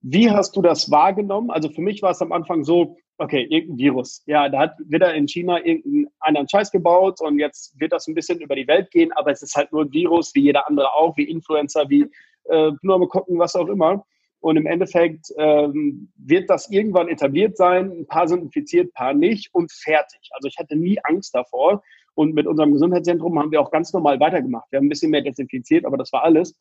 [0.00, 1.52] Wie hast du das wahrgenommen?
[1.52, 4.24] Also für mich war es am Anfang so, okay, irgendein Virus.
[4.26, 8.16] Ja, da hat wieder in China irgendein einen Scheiß gebaut und jetzt wird das ein
[8.16, 10.92] bisschen über die Welt gehen, aber es ist halt nur ein Virus, wie jeder andere
[10.94, 12.10] auch, wie Influencer, wie
[12.46, 14.04] äh, Pneumokokken, was auch immer.
[14.44, 17.90] Und im Endeffekt ähm, wird das irgendwann etabliert sein.
[17.90, 20.28] Ein paar sind infiziert, ein paar nicht und fertig.
[20.32, 21.82] Also ich hatte nie Angst davor.
[22.14, 24.70] Und mit unserem Gesundheitszentrum haben wir auch ganz normal weitergemacht.
[24.70, 26.54] Wir haben ein bisschen mehr desinfiziert, aber das war alles.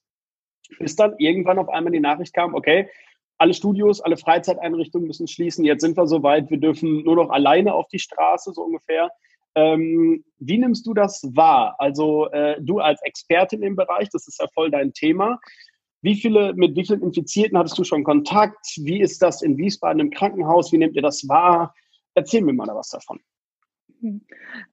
[0.79, 2.87] Bis dann irgendwann auf einmal die Nachricht kam, okay,
[3.37, 5.65] alle Studios, alle Freizeiteinrichtungen müssen schließen.
[5.65, 9.09] Jetzt sind wir soweit, wir dürfen nur noch alleine auf die Straße, so ungefähr.
[9.55, 11.75] Ähm, wie nimmst du das wahr?
[11.79, 15.37] Also äh, du als Expertin im Bereich, das ist ja voll dein Thema.
[16.03, 18.65] Wie viele, mit wie vielen Infizierten hattest du schon Kontakt?
[18.81, 20.71] Wie ist das in Wiesbaden im Krankenhaus?
[20.73, 21.73] Wie nehmt ihr das wahr?
[22.13, 23.21] Erzähl mir mal da was davon.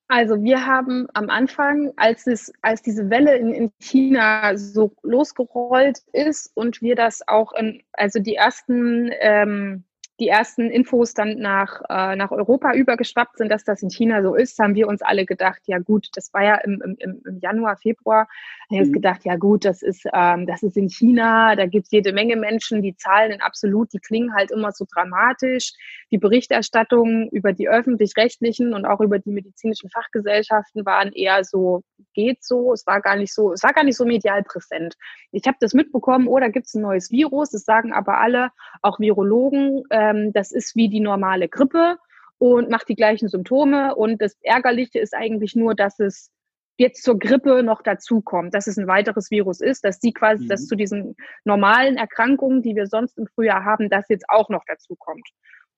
[0.08, 6.00] Also wir haben am Anfang, als, es, als diese Welle in, in China so losgerollt
[6.12, 9.84] ist und wir das auch in, also die ersten ähm,
[10.20, 14.34] die ersten Infos dann nach, äh, nach Europa übergeschwappt sind, dass das in China so
[14.34, 17.76] ist, haben wir uns alle gedacht, ja gut, das war ja im, im, im Januar,
[17.78, 18.28] Februar,
[18.70, 18.92] haben wir mhm.
[18.92, 22.36] gedacht, ja gut, das ist, ähm, das ist in China, da gibt es jede Menge
[22.36, 25.72] Menschen, die Zahlen in absolut, die klingen halt immer so dramatisch.
[26.12, 31.82] Die Berichterstattung über die öffentlich-rechtlichen und auch über die medizinischen Fachgesellschaften waren eher so,
[32.14, 34.96] geht so, es war gar nicht so, es war gar nicht so medial präsent.
[35.32, 38.50] Ich habe das mitbekommen, oh, da gibt es ein neues Virus, das sagen aber alle,
[38.82, 41.98] auch Virologen, äh, ähm, das ist wie die normale Grippe
[42.38, 43.94] und macht die gleichen Symptome.
[43.94, 46.30] Und das Ärgerliche ist eigentlich nur, dass es
[46.76, 50.48] jetzt zur Grippe noch dazukommt, dass es ein weiteres Virus ist, dass die quasi, mhm.
[50.48, 54.64] dass zu diesen normalen Erkrankungen, die wir sonst im Frühjahr haben, das jetzt auch noch
[54.66, 55.28] dazukommt.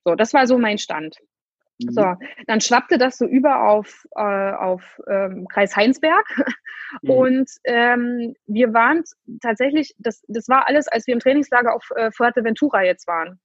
[0.04, 1.16] So, das war so mein Stand.
[1.80, 1.92] Mhm.
[1.92, 2.14] So,
[2.46, 6.24] dann schwappte das so über auf, äh, auf ähm, Kreis Heinsberg.
[7.00, 7.10] Mhm.
[7.10, 9.02] Und ähm, wir waren
[9.40, 13.40] tatsächlich, das, das war alles, als wir im Trainingslager auf äh, Fuerteventura jetzt waren.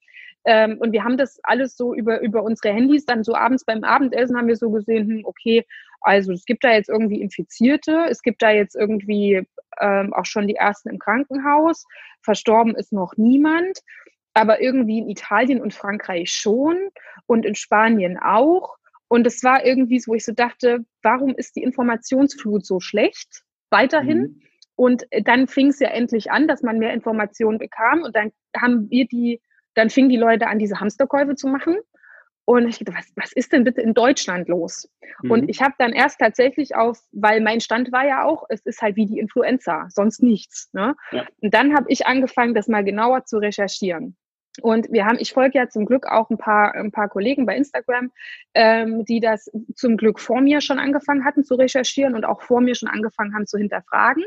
[0.47, 3.83] Ähm, und wir haben das alles so über, über unsere Handys dann so abends beim
[3.83, 5.65] Abendessen haben wir so gesehen, hm, okay,
[5.99, 9.45] also es gibt da jetzt irgendwie Infizierte, es gibt da jetzt irgendwie
[9.81, 11.85] ähm, auch schon die ersten im Krankenhaus,
[12.21, 13.79] verstorben ist noch niemand,
[14.33, 16.77] aber irgendwie in Italien und Frankreich schon
[17.25, 18.77] und in Spanien auch.
[19.09, 23.43] Und es war irgendwie so, wo ich so dachte, warum ist die Informationsflut so schlecht
[23.69, 24.19] weiterhin?
[24.19, 24.41] Mhm.
[24.75, 28.89] Und dann fing es ja endlich an, dass man mehr Informationen bekam und dann haben
[28.89, 29.41] wir die
[29.77, 31.77] dann fingen die Leute an, diese Hamsterkäufe zu machen.
[32.45, 34.89] Und ich dachte, was, was ist denn bitte in Deutschland los?
[35.21, 35.31] Mhm.
[35.31, 38.81] Und ich habe dann erst tatsächlich auf, weil mein Stand war ja auch, es ist
[38.81, 40.69] halt wie die Influenza, sonst nichts.
[40.71, 40.95] Ne?
[41.11, 41.25] Ja.
[41.41, 44.15] Und dann habe ich angefangen, das mal genauer zu recherchieren.
[44.61, 47.55] Und wir haben, ich folge ja zum Glück auch ein paar, ein paar Kollegen bei
[47.55, 48.11] Instagram,
[48.53, 52.61] ähm, die das zum Glück vor mir schon angefangen hatten zu recherchieren und auch vor
[52.61, 54.23] mir schon angefangen haben zu hinterfragen.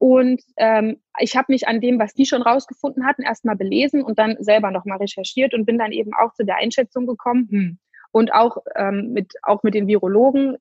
[0.00, 4.18] Und ähm, ich habe mich an dem, was die schon rausgefunden hatten, erstmal belesen und
[4.18, 7.48] dann selber nochmal recherchiert und bin dann eben auch zu der Einschätzung gekommen.
[7.50, 7.78] Hm.
[8.10, 10.56] Und auch, ähm, mit, auch mit den Virologen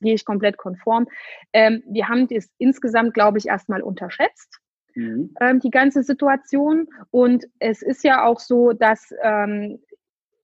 [0.00, 1.08] gehe ich komplett konform.
[1.52, 4.60] Ähm, wir haben das insgesamt, glaube ich, erstmal unterschätzt.
[4.94, 5.34] Mhm.
[5.40, 6.86] Ähm, die ganze Situation.
[7.10, 9.80] Und es ist ja auch so, dass ähm,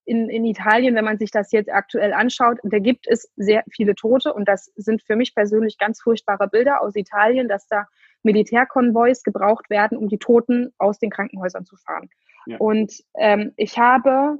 [0.05, 3.95] in, in Italien, wenn man sich das jetzt aktuell anschaut, da gibt es sehr viele
[3.95, 7.87] Tote und das sind für mich persönlich ganz furchtbare Bilder aus Italien, dass da
[8.23, 12.11] Militärkonvois gebraucht werden, um die Toten aus den Krankenhäusern zu fahren.
[12.47, 12.59] Ja.
[12.59, 14.39] Und ähm, ich habe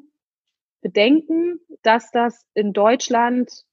[0.83, 3.65] Bedenken, dass das in Deutschland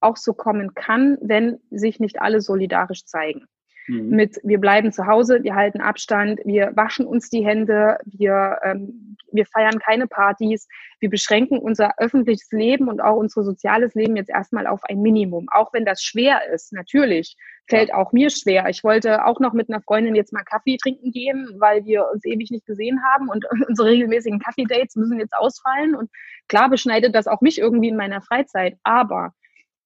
[0.00, 3.46] auch so kommen kann, wenn sich nicht alle solidarisch zeigen.
[3.86, 4.10] Mhm.
[4.10, 9.16] Mit wir bleiben zu Hause, wir halten Abstand, wir waschen uns die Hände, wir, ähm,
[9.30, 10.68] wir feiern keine Partys,
[11.00, 15.46] wir beschränken unser öffentliches Leben und auch unser soziales Leben jetzt erstmal auf ein Minimum.
[15.50, 17.96] Auch wenn das schwer ist, natürlich fällt ja.
[17.96, 18.68] auch mir schwer.
[18.68, 22.24] Ich wollte auch noch mit einer Freundin jetzt mal Kaffee trinken gehen, weil wir uns
[22.24, 25.94] ewig nicht gesehen haben und unsere regelmäßigen Kaffee-Dates müssen jetzt ausfallen.
[25.94, 26.10] Und
[26.48, 28.76] klar beschneidet das auch mich irgendwie in meiner Freizeit.
[28.82, 29.32] Aber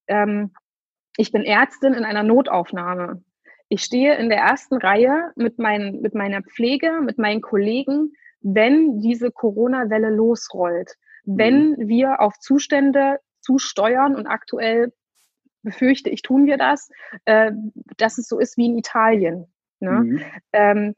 [0.08, 0.52] ähm,
[1.16, 3.22] ich bin Ärztin in einer Notaufnahme.
[3.68, 9.00] Ich stehe in der ersten Reihe mit, mein, mit meiner Pflege, mit meinen Kollegen, wenn
[9.00, 10.96] diese Corona-Welle losrollt.
[11.24, 11.88] Wenn mhm.
[11.88, 14.92] wir auf Zustände zusteuern und aktuell
[15.62, 16.88] befürchte ich, tun wir das,
[17.24, 17.52] äh,
[17.96, 19.46] dass es so ist wie in Italien.
[19.80, 19.90] Ne?
[19.90, 20.20] Mhm.
[20.52, 20.94] Ähm,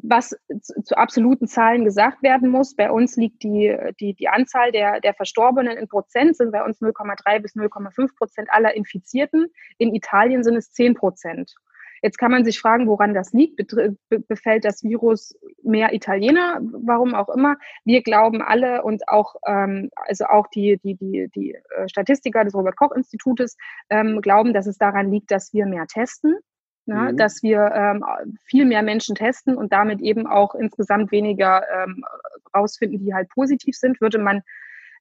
[0.00, 4.70] was zu, zu, absoluten Zahlen gesagt werden muss, bei uns liegt die, die, die Anzahl
[4.70, 9.48] der, der Verstorbenen in Prozent, sind bei uns 0,3 bis 0,5 Prozent aller Infizierten.
[9.78, 11.54] In Italien sind es 10 Prozent.
[12.02, 13.56] Jetzt kann man sich fragen, woran das liegt.
[14.08, 16.60] Befällt das Virus mehr Italiener?
[16.60, 17.56] Warum auch immer.
[17.84, 22.54] Wir glauben alle und auch, ähm, also auch die, die, die, die äh, Statistiker des
[22.54, 23.56] Robert-Koch-Institutes
[23.90, 26.38] ähm, glauben, dass es daran liegt, dass wir mehr testen.
[26.86, 27.16] Ne, mhm.
[27.18, 28.02] dass wir ähm,
[28.46, 32.02] viel mehr Menschen testen und damit eben auch insgesamt weniger ähm,
[32.56, 34.40] rausfinden, die halt positiv sind, würde man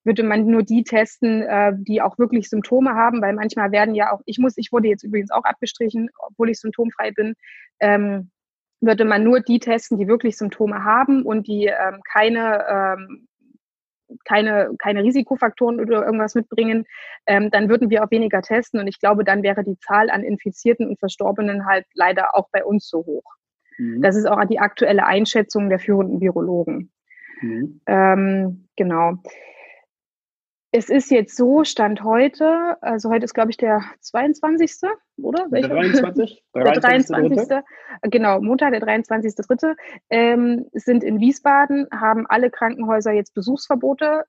[0.07, 4.11] würde man nur die testen, äh, die auch wirklich Symptome haben, weil manchmal werden ja
[4.11, 7.35] auch, ich muss, ich wurde jetzt übrigens auch abgestrichen, obwohl ich symptomfrei bin.
[7.79, 8.31] Ähm,
[8.79, 13.27] würde man nur die testen, die wirklich Symptome haben und die ähm, keine, ähm,
[14.23, 16.85] keine, keine Risikofaktoren oder irgendwas mitbringen,
[17.25, 18.79] ähm, dann würden wir auch weniger testen.
[18.79, 22.63] Und ich glaube, dann wäre die Zahl an Infizierten und Verstorbenen halt leider auch bei
[22.63, 23.25] uns so hoch.
[23.77, 24.01] Mhm.
[24.01, 26.91] Das ist auch die aktuelle Einschätzung der führenden Virologen.
[27.41, 27.81] Mhm.
[27.87, 29.15] Ähm, genau.
[30.71, 34.89] Es ist jetzt so, Stand heute, also heute ist, glaube ich, der 22.
[35.21, 35.47] oder?
[35.49, 35.69] Welcher?
[35.73, 36.43] Der 23.
[36.53, 37.47] Der 23.
[37.47, 37.63] Der
[38.01, 39.75] Genau, Montag, der 23.3.
[40.09, 44.25] Ähm, sind in Wiesbaden, haben alle Krankenhäuser jetzt Besuchsverbote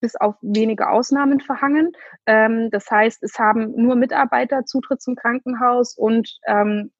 [0.00, 1.92] bis auf wenige Ausnahmen verhangen.
[2.26, 6.92] Ähm, das heißt, es haben nur Mitarbeiter Zutritt zum Krankenhaus und ähm,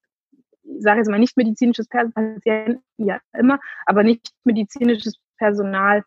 [0.62, 2.38] ich sage jetzt mal nicht medizinisches Personal,
[2.98, 6.04] ja immer, aber nicht medizinisches Personal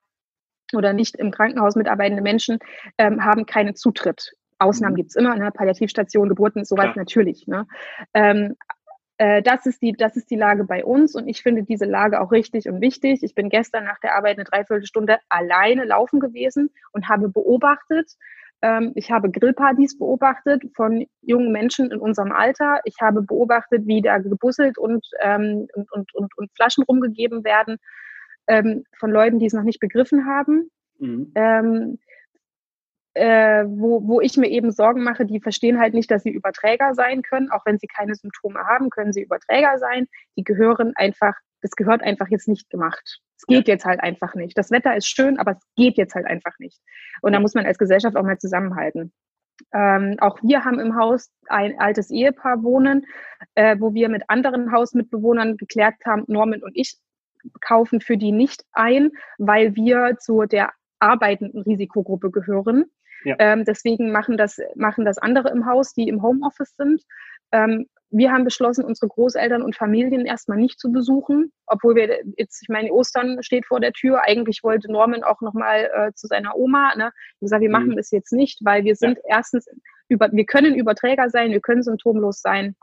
[0.75, 2.59] oder nicht im Krankenhaus mitarbeitende Menschen
[2.97, 4.33] ähm, haben keinen Zutritt.
[4.59, 4.97] Ausnahmen mhm.
[4.97, 5.51] gibt es immer, ne?
[5.51, 6.97] Palliativstation, Geburten, sowas Klar.
[6.97, 7.47] natürlich.
[7.47, 7.67] Ne?
[8.13, 8.55] Ähm,
[9.17, 12.21] äh, das, ist die, das ist die Lage bei uns und ich finde diese Lage
[12.21, 13.21] auch richtig und wichtig.
[13.23, 18.11] Ich bin gestern nach der Arbeit eine Dreiviertelstunde alleine laufen gewesen und habe beobachtet,
[18.63, 22.79] ähm, ich habe Grillpartys beobachtet von jungen Menschen in unserem Alter.
[22.85, 27.77] Ich habe beobachtet, wie da gebusselt und, ähm, und, und, und, und Flaschen rumgegeben werden
[28.47, 30.69] ähm, von Leuten, die es noch nicht begriffen haben.
[30.99, 31.31] Mhm.
[31.35, 31.99] Ähm,
[33.15, 36.93] äh, wo, wo ich mir eben Sorgen mache, die verstehen halt nicht, dass sie Überträger
[36.95, 37.51] sein können.
[37.51, 40.07] Auch wenn sie keine Symptome haben, können sie Überträger sein.
[40.35, 43.19] Die gehören einfach, das gehört einfach jetzt nicht gemacht.
[43.37, 43.75] Es geht ja.
[43.75, 44.57] jetzt halt einfach nicht.
[44.57, 46.79] Das Wetter ist schön, aber es geht jetzt halt einfach nicht.
[47.21, 49.13] Und da muss man als Gesellschaft auch mal zusammenhalten.
[49.71, 53.05] Ähm, auch wir haben im Haus ein altes Ehepaar wohnen,
[53.53, 56.97] äh, wo wir mit anderen Hausmitbewohnern geklärt haben, Norman und ich
[57.61, 62.85] kaufen für die nicht ein, weil wir zu der arbeitenden Risikogruppe gehören.
[63.25, 63.35] Ja.
[63.39, 67.03] Ähm, deswegen machen das, machen das andere im Haus, die im Homeoffice sind.
[67.51, 72.61] Ähm, wir haben beschlossen, unsere Großeltern und Familien erstmal nicht zu besuchen, obwohl wir jetzt,
[72.61, 74.21] ich meine, Ostern steht vor der Tür.
[74.23, 76.93] Eigentlich wollte Norman auch nochmal äh, zu seiner Oma.
[76.95, 77.11] Ne?
[77.35, 77.95] Ich gesagt, wir machen mhm.
[77.95, 79.37] das jetzt nicht, weil wir sind ja.
[79.37, 79.65] erstens
[80.09, 82.75] über, wir können Überträger sein, wir können symptomlos sein.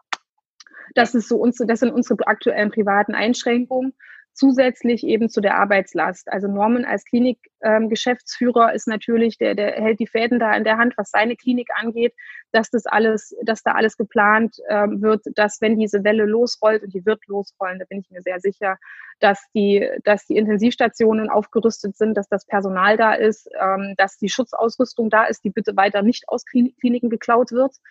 [0.94, 3.94] Das ist so unsere, das sind unsere aktuellen privaten Einschränkungen
[4.32, 6.30] zusätzlich eben zu der Arbeitslast.
[6.32, 10.78] Also Norman als Klinikgeschäftsführer ähm, ist natürlich, der, der hält die Fäden da in der
[10.78, 12.14] Hand, was seine Klinik angeht,
[12.52, 16.94] dass das alles, dass da alles geplant ähm, wird, dass wenn diese Welle losrollt und
[16.94, 18.78] die wird losrollen, da bin ich mir sehr sicher,
[19.20, 24.28] dass die, dass die Intensivstationen aufgerüstet sind, dass das Personal da ist, ähm, dass die
[24.28, 27.76] Schutzausrüstung da ist, die bitte weiter nicht aus Kliniken geklaut wird.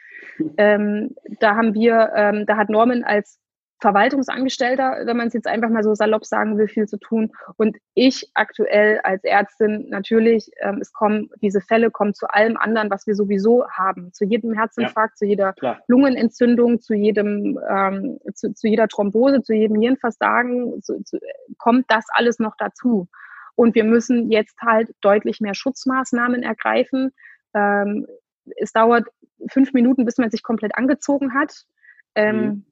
[0.57, 3.39] Ähm, da haben wir, ähm, da hat Norman als
[3.79, 7.31] Verwaltungsangestellter, wenn man es jetzt einfach mal so salopp sagen will, viel zu tun.
[7.55, 12.89] Und ich aktuell als Ärztin natürlich, ähm, es kommen, diese Fälle kommen zu allem anderen,
[12.89, 14.11] was wir sowieso haben.
[14.11, 15.79] Zu jedem Herzinfarkt, ja, zu jeder klar.
[15.87, 21.17] Lungenentzündung, zu jedem, ähm, zu, zu, jeder Thrombose, zu jedem Hirnversagen, zu, zu,
[21.57, 23.07] kommt das alles noch dazu.
[23.55, 27.11] Und wir müssen jetzt halt deutlich mehr Schutzmaßnahmen ergreifen.
[27.53, 28.07] Ähm,
[28.57, 29.07] es dauert
[29.49, 31.65] fünf Minuten, bis man sich komplett angezogen hat.
[32.15, 32.65] Ähm, mhm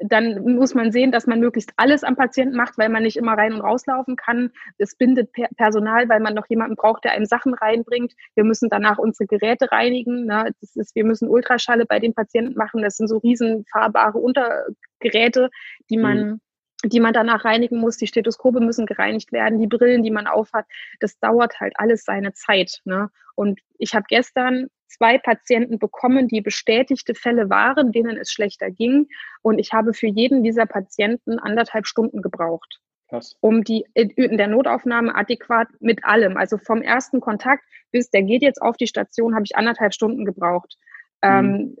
[0.00, 3.34] dann muss man sehen, dass man möglichst alles am Patienten macht, weil man nicht immer
[3.34, 4.50] rein und rauslaufen kann.
[4.78, 8.14] Es bindet Personal, weil man noch jemanden braucht, der einem Sachen reinbringt.
[8.34, 10.26] Wir müssen danach unsere Geräte reinigen.
[10.26, 10.54] Ne?
[10.60, 12.82] Das ist, wir müssen Ultraschalle bei den Patienten machen.
[12.82, 15.50] Das sind so riesen fahrbare Untergeräte,
[15.90, 16.40] die man mhm
[16.84, 17.96] die man danach reinigen muss.
[17.96, 20.66] Die Stethoskope müssen gereinigt werden, die Brillen, die man aufhat.
[21.00, 22.80] Das dauert halt alles seine Zeit.
[22.84, 23.10] Ne?
[23.34, 29.08] Und ich habe gestern zwei Patienten bekommen, die bestätigte Fälle waren, denen es schlechter ging.
[29.42, 32.80] Und ich habe für jeden dieser Patienten anderthalb Stunden gebraucht.
[33.10, 33.36] Krass.
[33.40, 37.62] um die in der Notaufnahme adäquat mit allem, also vom ersten Kontakt
[37.94, 40.76] bis der geht jetzt auf die Station, habe ich anderthalb Stunden gebraucht.
[41.22, 41.30] Mhm.
[41.30, 41.76] Ähm,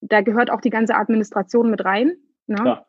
[0.00, 2.16] da gehört auch die ganze Administration mit rein.
[2.46, 2.82] Ne?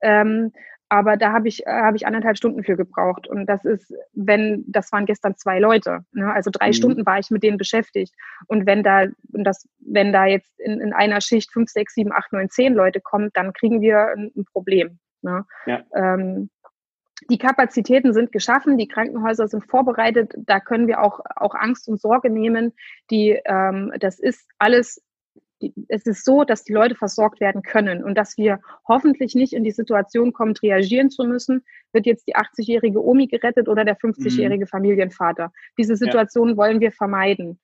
[0.00, 0.52] Ähm,
[0.90, 3.26] aber da habe ich, äh, habe ich anderthalb Stunden für gebraucht.
[3.26, 6.00] Und das ist, wenn, das waren gestern zwei Leute.
[6.12, 6.32] Ne?
[6.32, 6.72] Also drei mhm.
[6.72, 8.14] Stunden war ich mit denen beschäftigt.
[8.46, 12.12] Und wenn da, und das, wenn da jetzt in, in einer Schicht fünf, sechs, sieben,
[12.12, 14.98] acht, neun, zehn Leute kommen, dann kriegen wir ein, ein Problem.
[15.20, 15.44] Ne?
[15.66, 15.84] Ja.
[15.94, 16.50] Ähm,
[17.30, 22.00] die Kapazitäten sind geschaffen, die Krankenhäuser sind vorbereitet, da können wir auch, auch Angst und
[22.00, 22.72] Sorge nehmen.
[23.10, 25.02] Die, ähm, das ist alles
[25.88, 29.64] es ist so, dass die Leute versorgt werden können und dass wir hoffentlich nicht in
[29.64, 34.64] die Situation kommen, reagieren zu müssen, wird jetzt die 80-jährige Omi gerettet oder der 50-jährige
[34.64, 34.68] mhm.
[34.68, 35.52] Familienvater.
[35.76, 36.56] Diese Situation ja.
[36.56, 37.58] wollen wir vermeiden.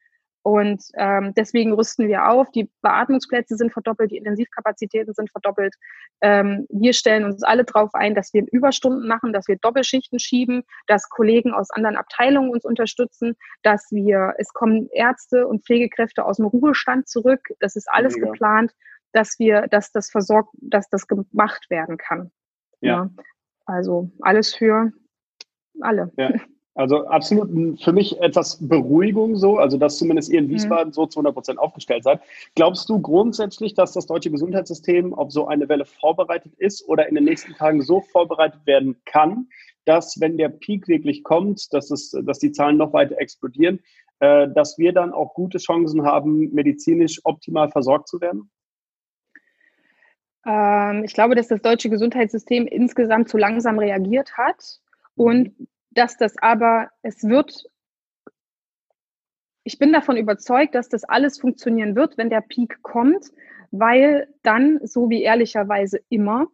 [0.44, 2.50] Und ähm, deswegen rüsten wir auf.
[2.50, 5.74] Die Beatmungsplätze sind verdoppelt, die Intensivkapazitäten sind verdoppelt.
[6.20, 10.62] Ähm, wir stellen uns alle darauf ein, dass wir Überstunden machen, dass wir Doppelschichten schieben,
[10.86, 16.36] dass Kollegen aus anderen Abteilungen uns unterstützen, dass wir, es kommen Ärzte und Pflegekräfte aus
[16.36, 17.40] dem Ruhestand zurück.
[17.60, 18.26] Das ist alles ja.
[18.26, 18.74] geplant,
[19.12, 22.30] dass wir, dass das versorgt, dass das gemacht werden kann.
[22.82, 23.04] Ja.
[23.04, 23.10] ja.
[23.64, 24.92] Also alles für
[25.80, 26.12] alle.
[26.18, 26.32] Ja.
[26.76, 30.50] Also absolut für mich etwas Beruhigung so, also dass zumindest ihr in mhm.
[30.50, 30.92] Wiesbaden mhm.
[30.92, 32.20] so zu 100 Prozent aufgestellt seid.
[32.56, 37.14] Glaubst du grundsätzlich, dass das deutsche Gesundheitssystem auf so eine Welle vorbereitet ist oder in
[37.14, 39.48] den nächsten Tagen so vorbereitet werden kann,
[39.84, 43.78] dass wenn der Peak wirklich kommt, dass, es, dass die Zahlen noch weiter explodieren,
[44.18, 48.50] äh, dass wir dann auch gute Chancen haben, medizinisch optimal versorgt zu werden?
[50.44, 54.80] Ähm, ich glaube, dass das deutsche Gesundheitssystem insgesamt zu langsam reagiert hat
[55.14, 57.64] und mhm dass das aber, es wird,
[59.64, 63.26] ich bin davon überzeugt, dass das alles funktionieren wird, wenn der Peak kommt,
[63.70, 66.46] weil dann, so wie ehrlicherweise immer,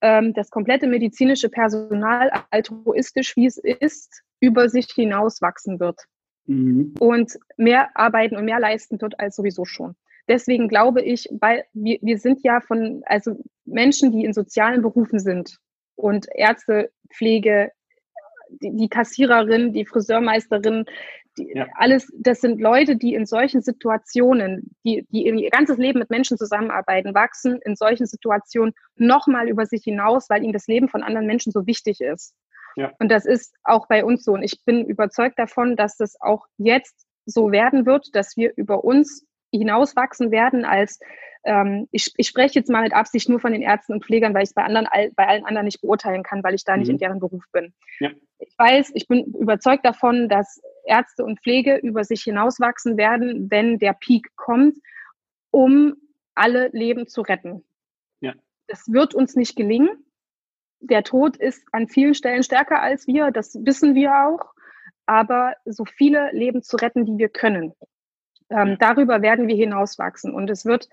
[0.00, 6.00] ähm, das komplette medizinische Personal altruistisch, wie es ist, über sich hinaus wachsen wird
[6.46, 6.94] mhm.
[6.98, 9.94] und mehr arbeiten und mehr leisten wird als sowieso schon.
[10.28, 15.18] Deswegen glaube ich, weil wir, wir sind ja von, also Menschen, die in sozialen Berufen
[15.18, 15.58] sind
[15.96, 17.72] und Ärzte, Pflege,
[18.62, 20.84] die, die Kassiererin, die Friseurmeisterin,
[21.36, 21.66] die, ja.
[21.74, 26.38] alles, das sind Leute, die in solchen Situationen, die, die ihr ganzes Leben mit Menschen
[26.38, 31.26] zusammenarbeiten, wachsen in solchen Situationen nochmal über sich hinaus, weil ihnen das Leben von anderen
[31.26, 32.34] Menschen so wichtig ist.
[32.76, 32.92] Ja.
[32.98, 34.32] Und das ist auch bei uns so.
[34.32, 38.84] Und ich bin überzeugt davon, dass das auch jetzt so werden wird, dass wir über
[38.84, 39.24] uns
[39.58, 40.98] hinauswachsen werden als
[41.44, 44.42] ähm, ich, ich spreche jetzt mal mit Absicht nur von den Ärzten und Pflegern, weil
[44.42, 46.94] ich es bei anderen, bei allen anderen nicht beurteilen kann, weil ich da nicht mhm.
[46.94, 47.74] in deren Beruf bin.
[48.00, 48.10] Ja.
[48.38, 53.78] Ich weiß, ich bin überzeugt davon, dass Ärzte und Pflege über sich hinauswachsen werden, wenn
[53.78, 54.78] der Peak kommt,
[55.50, 55.94] um
[56.34, 57.64] alle Leben zu retten.
[58.20, 58.32] Ja.
[58.66, 59.90] Das wird uns nicht gelingen.
[60.80, 64.52] Der Tod ist an vielen Stellen stärker als wir, das wissen wir auch.
[65.06, 67.74] Aber so viele Leben zu retten, die wir können.
[68.50, 70.34] Ähm, darüber werden wir hinauswachsen.
[70.34, 70.88] Und es wird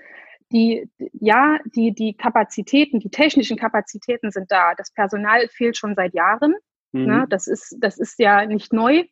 [0.51, 4.73] die, ja, die, die Kapazitäten, die technischen Kapazitäten sind da.
[4.75, 6.55] Das Personal fehlt schon seit Jahren.
[6.91, 7.05] Mhm.
[7.05, 7.25] Ne?
[7.29, 9.03] Das, ist, das ist ja nicht neu.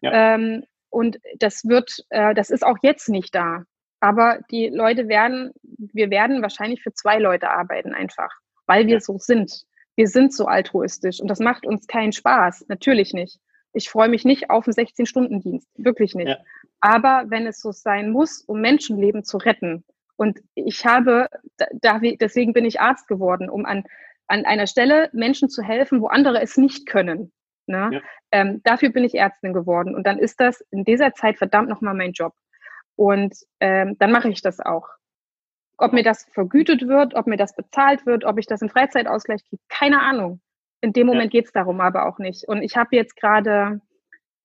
[0.00, 0.34] Ja.
[0.34, 3.64] Ähm, und das wird, äh, das ist auch jetzt nicht da.
[4.00, 8.30] Aber die Leute werden, wir werden wahrscheinlich für zwei Leute arbeiten einfach,
[8.66, 9.00] weil wir ja.
[9.00, 9.64] so sind.
[9.94, 12.66] Wir sind so altruistisch und das macht uns keinen Spaß.
[12.68, 13.38] Natürlich nicht.
[13.74, 15.68] Ich freue mich nicht auf einen 16-Stunden-Dienst.
[15.76, 16.28] Wirklich nicht.
[16.28, 16.38] Ja.
[16.82, 19.84] Aber wenn es so sein muss, um Menschenleben zu retten,
[20.16, 21.28] und ich habe,
[21.80, 23.84] da, deswegen bin ich Arzt geworden, um an,
[24.28, 27.32] an einer Stelle Menschen zu helfen, wo andere es nicht können.
[27.66, 27.90] Ne?
[27.92, 28.00] Ja.
[28.30, 29.94] Ähm, dafür bin ich Ärztin geworden.
[29.94, 32.34] Und dann ist das in dieser Zeit verdammt nochmal mein Job.
[32.94, 34.88] Und ähm, dann mache ich das auch.
[35.78, 39.42] Ob mir das vergütet wird, ob mir das bezahlt wird, ob ich das in Freizeitausgleich
[39.48, 40.40] kriege, keine Ahnung.
[40.82, 41.40] In dem Moment ja.
[41.40, 42.46] geht es darum aber auch nicht.
[42.46, 43.80] Und ich habe jetzt gerade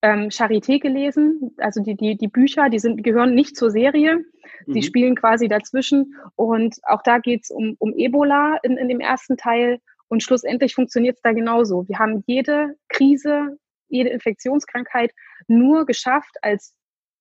[0.02, 1.54] ähm, Charité gelesen.
[1.58, 4.24] Also die, die, die Bücher, die sind, gehören nicht zur Serie.
[4.66, 4.82] Sie mhm.
[4.82, 6.14] spielen quasi dazwischen.
[6.36, 9.80] Und auch da geht es um, um Ebola in, in dem ersten Teil.
[10.08, 11.86] Und schlussendlich funktioniert es da genauso.
[11.88, 15.12] Wir haben jede Krise, jede Infektionskrankheit
[15.46, 16.74] nur geschafft als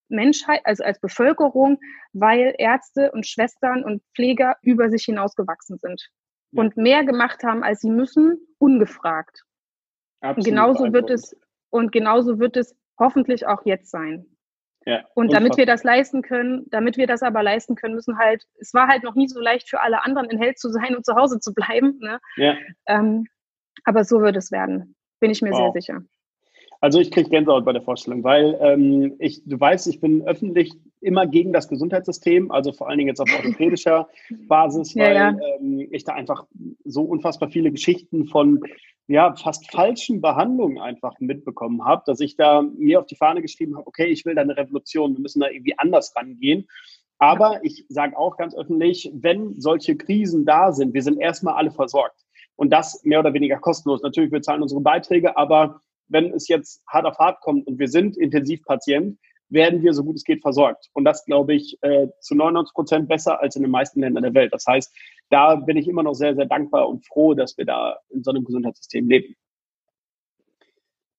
[0.10, 1.80] Menschheit, also als Bevölkerung,
[2.14, 6.10] weil Ärzte und Schwestern und Pfleger über sich hinausgewachsen sind
[6.52, 6.62] ja.
[6.62, 9.44] und mehr gemacht haben, als sie müssen, ungefragt.
[10.22, 11.36] Absolut genauso wird es
[11.70, 14.26] und genauso wird es hoffentlich auch jetzt sein.
[14.86, 18.46] Ja, und damit wir das leisten können, damit wir das aber leisten können, müssen halt,
[18.58, 21.06] es war halt noch nie so leicht für alle anderen in Held zu sein und
[21.06, 22.00] zu Hause zu bleiben.
[22.00, 22.20] Ne?
[22.38, 22.56] Ja.
[22.88, 23.28] Ähm,
[23.84, 25.58] aber so wird es werden, bin ich mir wow.
[25.58, 26.02] sehr sicher.
[26.80, 30.72] Also ich kriege Gänsehaut bei der Vorstellung, weil ähm, ich, du weißt, ich bin öffentlich
[31.02, 34.08] immer gegen das Gesundheitssystem, also vor allen Dingen jetzt auf orthopädischer
[34.48, 35.38] Basis, weil ja, ja.
[35.60, 36.46] Ähm, ich da einfach
[36.86, 38.62] so unfassbar viele Geschichten von
[39.08, 43.76] ja, fast falschen Behandlungen einfach mitbekommen habe, dass ich da mir auf die Fahne geschrieben
[43.78, 46.68] habe, okay, ich will da eine Revolution, wir müssen da irgendwie anders rangehen.
[47.18, 51.72] Aber ich sage auch ganz öffentlich, wenn solche Krisen da sind, wir sind erstmal alle
[51.72, 52.26] versorgt.
[52.58, 54.02] Und das mehr oder weniger kostenlos.
[54.02, 57.88] Natürlich, wir zahlen unsere Beiträge, aber wenn es jetzt hart auf hart kommt und wir
[57.88, 59.18] sind Intensivpatient,
[59.50, 60.90] werden wir so gut es geht versorgt.
[60.94, 64.34] Und das glaube ich äh, zu 99 Prozent besser als in den meisten Ländern der
[64.34, 64.54] Welt.
[64.54, 64.94] Das heißt,
[65.30, 68.32] da bin ich immer noch sehr, sehr dankbar und froh, dass wir da in so
[68.32, 69.36] einem Gesundheitssystem leben.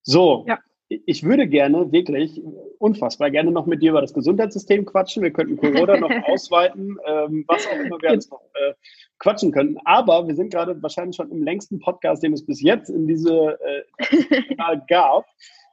[0.03, 0.59] So, ja.
[0.89, 2.43] ich würde gerne wirklich
[2.79, 5.23] unfassbar gerne noch mit dir über das Gesundheitssystem quatschen.
[5.23, 8.73] Wir könnten Corona noch ausweiten, ähm, was auch immer wir jetzt noch äh,
[9.19, 9.77] quatschen könnten.
[9.85, 13.59] Aber wir sind gerade wahrscheinlich schon im längsten Podcast, den es bis jetzt in diese
[13.61, 15.27] äh, gab.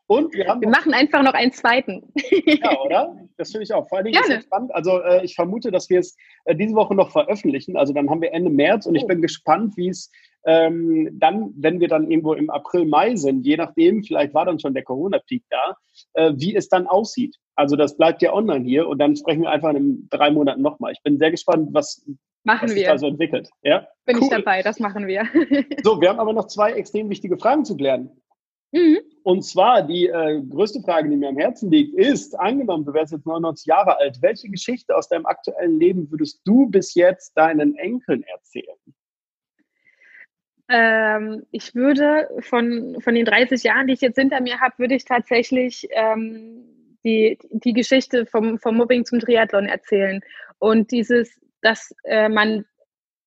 [0.08, 0.62] Und wir haben.
[0.62, 2.04] Wir machen einfach noch einen zweiten.
[2.46, 3.16] ja, oder?
[3.38, 3.88] Das finde ich auch.
[3.90, 4.74] Vor allem ist es spannend.
[4.74, 7.76] Also äh, ich vermute, dass wir es äh, diese Woche noch veröffentlichen.
[7.76, 8.98] Also dann haben wir Ende März und oh.
[8.98, 10.12] ich bin gespannt, wie es
[10.46, 14.60] ähm, dann, wenn wir dann irgendwo im April, Mai sind, je nachdem, vielleicht war dann
[14.60, 15.76] schon der Corona-Peak da,
[16.14, 17.36] äh, wie es dann aussieht.
[17.56, 20.92] Also das bleibt ja online hier und dann sprechen wir einfach in drei Monaten nochmal.
[20.92, 22.06] Ich bin sehr gespannt, was
[22.44, 22.78] Machen was wir.
[22.78, 23.50] sich da so entwickelt.
[23.64, 23.88] Ja?
[24.06, 24.24] Bin cool.
[24.24, 25.28] ich dabei, das machen wir.
[25.84, 28.12] So, wir haben aber noch zwei extrem wichtige Fragen zu klären.
[28.76, 29.00] Mhm.
[29.24, 33.12] Und zwar die äh, größte Frage, die mir am Herzen liegt, ist, angenommen, du wärst
[33.12, 37.76] jetzt 99 Jahre alt, welche Geschichte aus deinem aktuellen Leben würdest du bis jetzt deinen
[37.76, 38.78] Enkeln erzählen?
[40.68, 44.94] Ähm, ich würde von, von den 30 Jahren, die ich jetzt hinter mir habe, würde
[44.94, 50.22] ich tatsächlich ähm, die, die Geschichte vom, vom Mobbing zum Triathlon erzählen.
[50.60, 52.66] Und dieses, dass äh, man,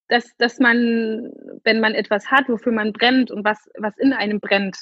[0.09, 1.33] dass, dass man,
[1.65, 4.77] wenn man etwas hat, wofür man brennt und was, was in einem brennt,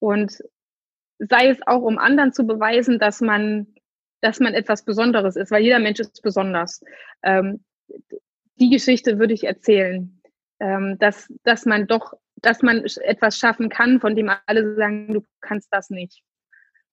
[0.00, 0.42] und
[1.18, 3.68] sei es auch, um anderen zu beweisen, dass man,
[4.20, 6.82] dass man etwas Besonderes ist, weil jeder Mensch ist besonders.
[7.22, 7.64] Ähm,
[8.56, 10.20] die Geschichte würde ich erzählen
[10.60, 15.26] ähm, dass, dass man doch, dass man etwas schaffen kann, von dem alle sagen, du
[15.40, 16.22] kannst das nicht.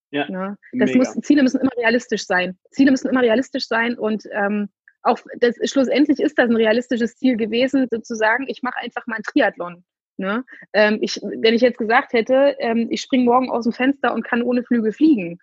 [0.10, 0.58] Ja, ne?
[0.72, 1.00] das mega.
[1.00, 2.58] muss, Ziele müssen immer realistisch sein.
[2.72, 4.70] Ziele müssen immer realistisch sein und ähm,
[5.04, 9.24] auch das, schlussendlich ist das ein realistisches Ziel gewesen, sozusagen, ich mache einfach mal einen
[9.24, 9.84] Triathlon.
[10.18, 10.44] Ne?
[10.74, 14.24] Ähm, ich, wenn ich jetzt gesagt hätte, ähm, ich springe morgen aus dem Fenster und
[14.24, 15.40] kann ohne Flügel fliegen,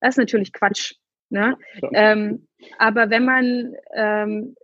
[0.00, 0.94] das ist natürlich Quatsch.
[1.30, 1.56] Ne?
[1.80, 1.88] Ja.
[1.92, 2.46] Ähm,
[2.78, 4.56] aber wenn man ähm,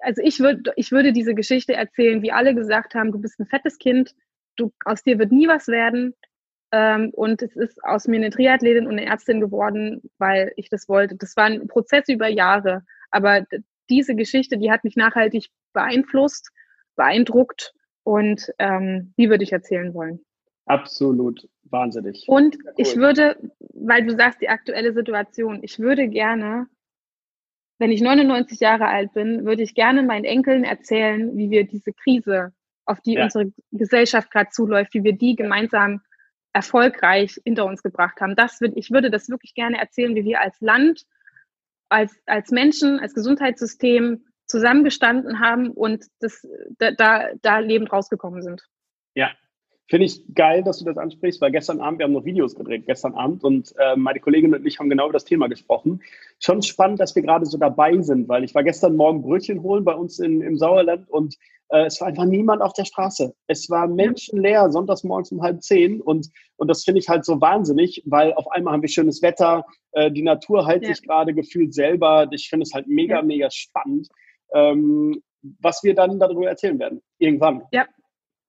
[0.00, 3.46] also ich würde, ich würde diese Geschichte erzählen, wie alle gesagt haben, du bist ein
[3.46, 4.14] fettes Kind,
[4.56, 6.14] du, aus dir wird nie was werden.
[6.70, 10.88] Ähm, und es ist aus mir eine Triathletin und eine Ärztin geworden, weil ich das
[10.88, 11.16] wollte.
[11.16, 12.82] Das war ein Prozess über Jahre.
[13.10, 13.46] Aber
[13.88, 16.50] diese Geschichte, die hat mich nachhaltig beeinflusst,
[16.94, 17.72] beeindruckt
[18.08, 20.20] und ähm, die würde ich erzählen wollen.
[20.66, 22.24] Absolut wahnsinnig.
[22.26, 22.72] Und cool.
[22.76, 23.36] ich würde,
[23.74, 26.66] weil du sagst, die aktuelle Situation, ich würde gerne
[27.78, 31.92] wenn ich 99 Jahre alt bin, würde ich gerne meinen Enkeln erzählen, wie wir diese
[31.92, 32.52] Krise,
[32.84, 33.24] auf die Ja.
[33.24, 36.00] unsere Gesellschaft gerade zuläuft, wie wir die gemeinsam
[36.52, 38.34] erfolgreich hinter uns gebracht haben.
[38.34, 41.04] Das würde, ich würde das wirklich gerne erzählen, wie wir als Land,
[41.88, 46.46] als, als Menschen, als Gesundheitssystem zusammengestanden haben und das,
[46.78, 48.62] da, da, da lebend rausgekommen sind.
[49.14, 49.30] Ja,
[49.88, 52.84] finde ich geil, dass du das ansprichst, weil gestern Abend, wir haben noch Videos gedreht,
[52.86, 56.02] gestern Abend, und äh, meine Kollegin und ich haben genau über das Thema gesprochen.
[56.40, 59.84] Schon spannend, dass wir gerade so dabei sind, weil ich war gestern Morgen Brötchen holen
[59.84, 61.36] bei uns in, im Sauerland und
[61.70, 63.34] äh, es war einfach niemand auf der Straße.
[63.46, 67.40] Es war menschenleer, sonntags morgens um halb zehn und, und das finde ich halt so
[67.40, 70.94] wahnsinnig, weil auf einmal haben wir schönes Wetter, äh, die Natur heilt Ja.
[70.94, 72.28] sich gerade gefühlt selber.
[72.30, 73.22] Ich finde es halt mega, Ja.
[73.22, 74.08] mega spannend,
[74.52, 75.22] ähm,
[75.60, 77.02] was wir dann darüber erzählen werden.
[77.18, 77.62] Irgendwann.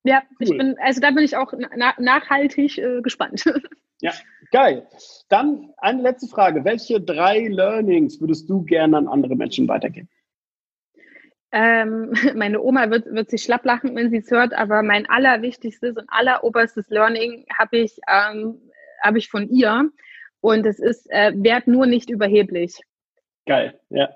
[0.03, 0.57] Ja, ich Cool.
[0.57, 3.43] bin, also da bin ich auch na nachhaltig äh, gespannt.
[4.51, 4.87] Geil.
[5.27, 6.63] Dann eine letzte Frage.
[6.63, 10.09] Welche drei Learnings würdest du gerne an andere Menschen weitergeben?
[11.51, 15.97] Ähm, meine Oma wird, wird sich schlapp lachen, wenn sie es hört, aber mein allerwichtigstes
[15.97, 18.61] und alleroberstes Learning habe ich, ähm,
[19.01, 19.89] hab ich von ihr.
[20.41, 22.79] Und es ist, äh, werd nur nicht überheblich.
[23.45, 24.09] Geil, ja.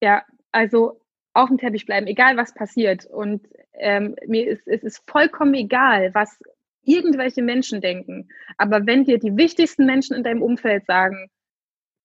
[0.00, 0.99] Ja, also
[1.32, 3.06] auf dem Teppich bleiben, egal was passiert.
[3.06, 6.38] Und ähm, mir ist es ist vollkommen egal, was
[6.82, 8.28] irgendwelche Menschen denken.
[8.58, 11.28] Aber wenn dir die wichtigsten Menschen in deinem Umfeld sagen,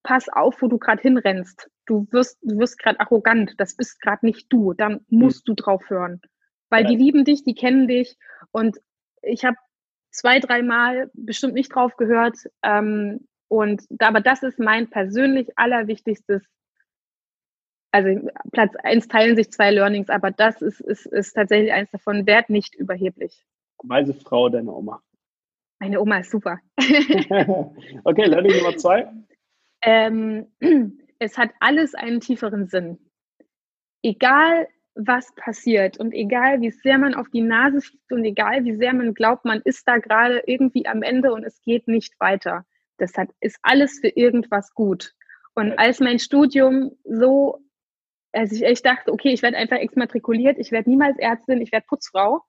[0.03, 4.25] pass auf, wo du gerade hinrennst, du wirst, du wirst gerade arrogant, das bist gerade
[4.25, 6.21] nicht du, dann musst du drauf hören.
[6.69, 6.89] Weil Ja.
[6.89, 8.17] die lieben dich, die kennen dich.
[8.51, 8.77] Und
[9.21, 9.57] ich habe
[10.11, 12.37] zwei, dreimal bestimmt nicht drauf gehört.
[12.63, 16.43] Ähm, und aber das ist mein persönlich allerwichtigstes
[17.95, 22.27] also Platz eins teilen sich zwei Learnings, aber das ist, ist, ist tatsächlich eins davon,
[22.27, 23.45] werd nicht überheblich.
[23.83, 25.01] Weise Frau, deine Oma.
[25.79, 26.59] Meine Oma ist super.
[28.03, 29.07] okay, Learning Nummer zwei.
[29.81, 30.47] ähm,
[31.19, 32.97] es hat alles einen tieferen Sinn.
[34.03, 38.75] Egal, was passiert und egal, wie sehr man auf die Nase fliegt und egal, wie
[38.75, 42.65] sehr man glaubt, man ist da gerade irgendwie am Ende und es geht nicht weiter.
[42.97, 45.13] Das hat, ist alles für irgendwas gut.
[45.53, 47.64] Und als mein Studium so,
[48.35, 51.85] als ich echt dachte, okay, ich werde einfach exmatrikuliert, ich werde niemals Ärztin, ich werde
[51.87, 52.41] Putzfrau.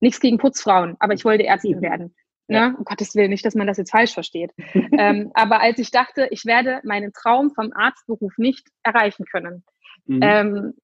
[0.00, 2.14] Nichts gegen Putzfrauen, aber ich wollte Ärztin werden.
[2.48, 2.70] Ja.
[2.70, 2.76] Ne?
[2.76, 4.52] Um Gottes Willen, nicht, dass man das jetzt falsch versteht.
[4.98, 9.64] ähm, aber als ich dachte, ich werde meinen Traum vom Arztberuf nicht erreichen können,
[10.06, 10.20] Mhm.
[10.22, 10.74] ähm,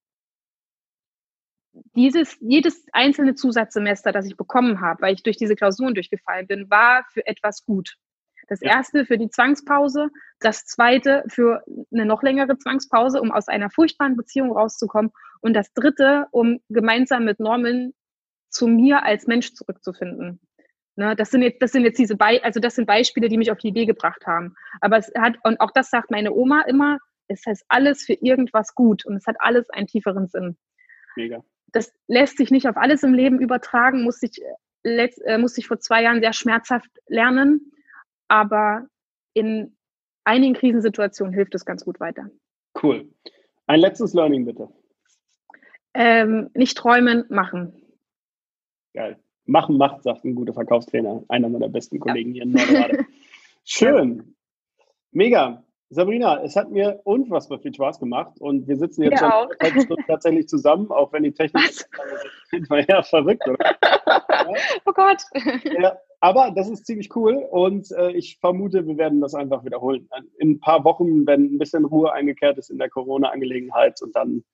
[1.95, 6.71] dieses, jedes einzelne Zusatzsemester, das ich bekommen habe, weil ich durch diese Klausuren durchgefallen bin,
[6.71, 7.97] war für etwas gut.
[8.51, 8.73] Das Ja.
[8.73, 10.09] erste für die Zwangspause,
[10.41, 15.73] das zweite für eine noch längere Zwangspause, um aus einer furchtbaren Beziehung rauszukommen und das
[15.73, 17.95] dritte, um gemeinsam mit Norman
[18.51, 20.41] zu mir als Mensch zurückzufinden.
[20.97, 23.53] Ne, das sind jetzt, das sind jetzt diese Be also das sind Beispiele, die mich
[23.53, 24.57] auf die Idee gebracht haben.
[24.81, 26.99] Aber es hat, und auch das sagt meine Oma immer,
[27.29, 30.59] es heißt alles für irgendwas gut und es hat alles einen tieferen Sinn.
[31.15, 31.45] Mega.
[31.69, 35.61] Das lässt sich nicht auf alles im Leben übertragen, musste ich, äh, letzt, äh, musste
[35.61, 37.71] ich vor zwei Jahren sehr schmerzhaft lernen.
[38.31, 38.87] Aber
[39.35, 39.77] in
[40.25, 42.31] einigen Krisensituationen hilft es ganz gut weiter.
[42.81, 43.11] Cool.
[43.67, 44.69] Ein letztes Learning bitte.
[45.95, 47.83] Ähm, nicht träumen, machen.
[48.95, 49.19] Geil.
[49.47, 52.35] Machen macht, sagt ein guter Verkaufstrainer, einer meiner besten Kollegen ja.
[52.35, 53.07] hier in Nordrade.
[53.65, 54.37] Schön.
[55.11, 55.65] Mega.
[55.89, 60.93] Sabrina, es hat mir unfassbar viel Spaß gemacht und wir sitzen jetzt schon tatsächlich zusammen,
[60.93, 61.85] auch wenn die Technik
[62.69, 63.77] war ja verrückt, oder?
[63.83, 64.55] Ja.
[64.87, 65.23] Oh Gott.
[65.65, 70.09] Ja, aber das ist ziemlich cool und äh, ich vermute, wir werden das einfach wiederholen.
[70.39, 74.45] In ein paar Wochen, wenn ein bisschen Ruhe eingekehrt ist in der Corona-Angelegenheit und dann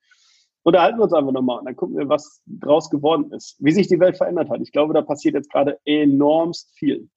[0.62, 3.89] unterhalten wir uns einfach nochmal und dann gucken wir, was draus geworden ist, wie sich
[3.89, 4.61] die Welt verändert hat.
[4.61, 7.09] Ich glaube, da passiert jetzt gerade enormst viel.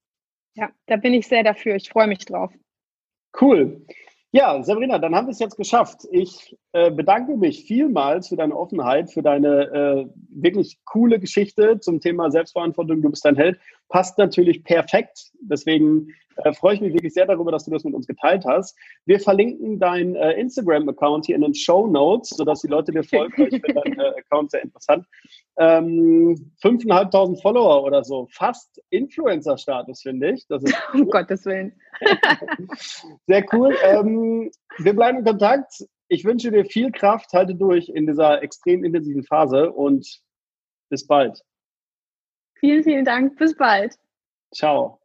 [0.56, 1.76] Ja, da bin ich sehr dafür.
[1.76, 2.52] Ich freue mich drauf.
[3.39, 3.86] Cool.
[4.32, 6.01] Ja, Sabrina, dann haben wir es jetzt geschafft.
[6.11, 11.99] Ich äh, bedanke mich vielmals für deine Offenheit, für deine äh, wirklich coole Geschichte zum
[11.99, 13.01] Thema Selbstverantwortung.
[13.01, 13.59] Du bist ein Held.
[13.88, 15.32] Passt natürlich perfekt.
[15.41, 16.09] Deswegen
[16.43, 18.77] äh, freue ich mich wirklich sehr darüber, dass du das mit uns geteilt hast.
[19.05, 23.33] Wir verlinken deinen äh, Instagram-Account hier in den Show Notes, sodass die Leute dir folgen.
[23.43, 25.05] ich finde deinen äh, Account sehr interessant.
[25.57, 28.27] Ähm, 5.500 Follower oder so.
[28.31, 30.47] Fast Influencer-Status, finde ich.
[30.47, 31.01] Das ist cool.
[31.01, 31.73] Um Gottes Willen.
[33.27, 33.75] sehr cool.
[33.83, 35.85] Ähm, wir bleiben in Kontakt.
[36.07, 37.33] Ich wünsche dir viel Kraft.
[37.33, 40.07] Halte durch in dieser extrem intensiven Phase und
[40.89, 41.41] bis bald.
[42.59, 43.37] Vielen, vielen Dank.
[43.37, 43.95] Bis bald.
[44.53, 44.99] Ciao.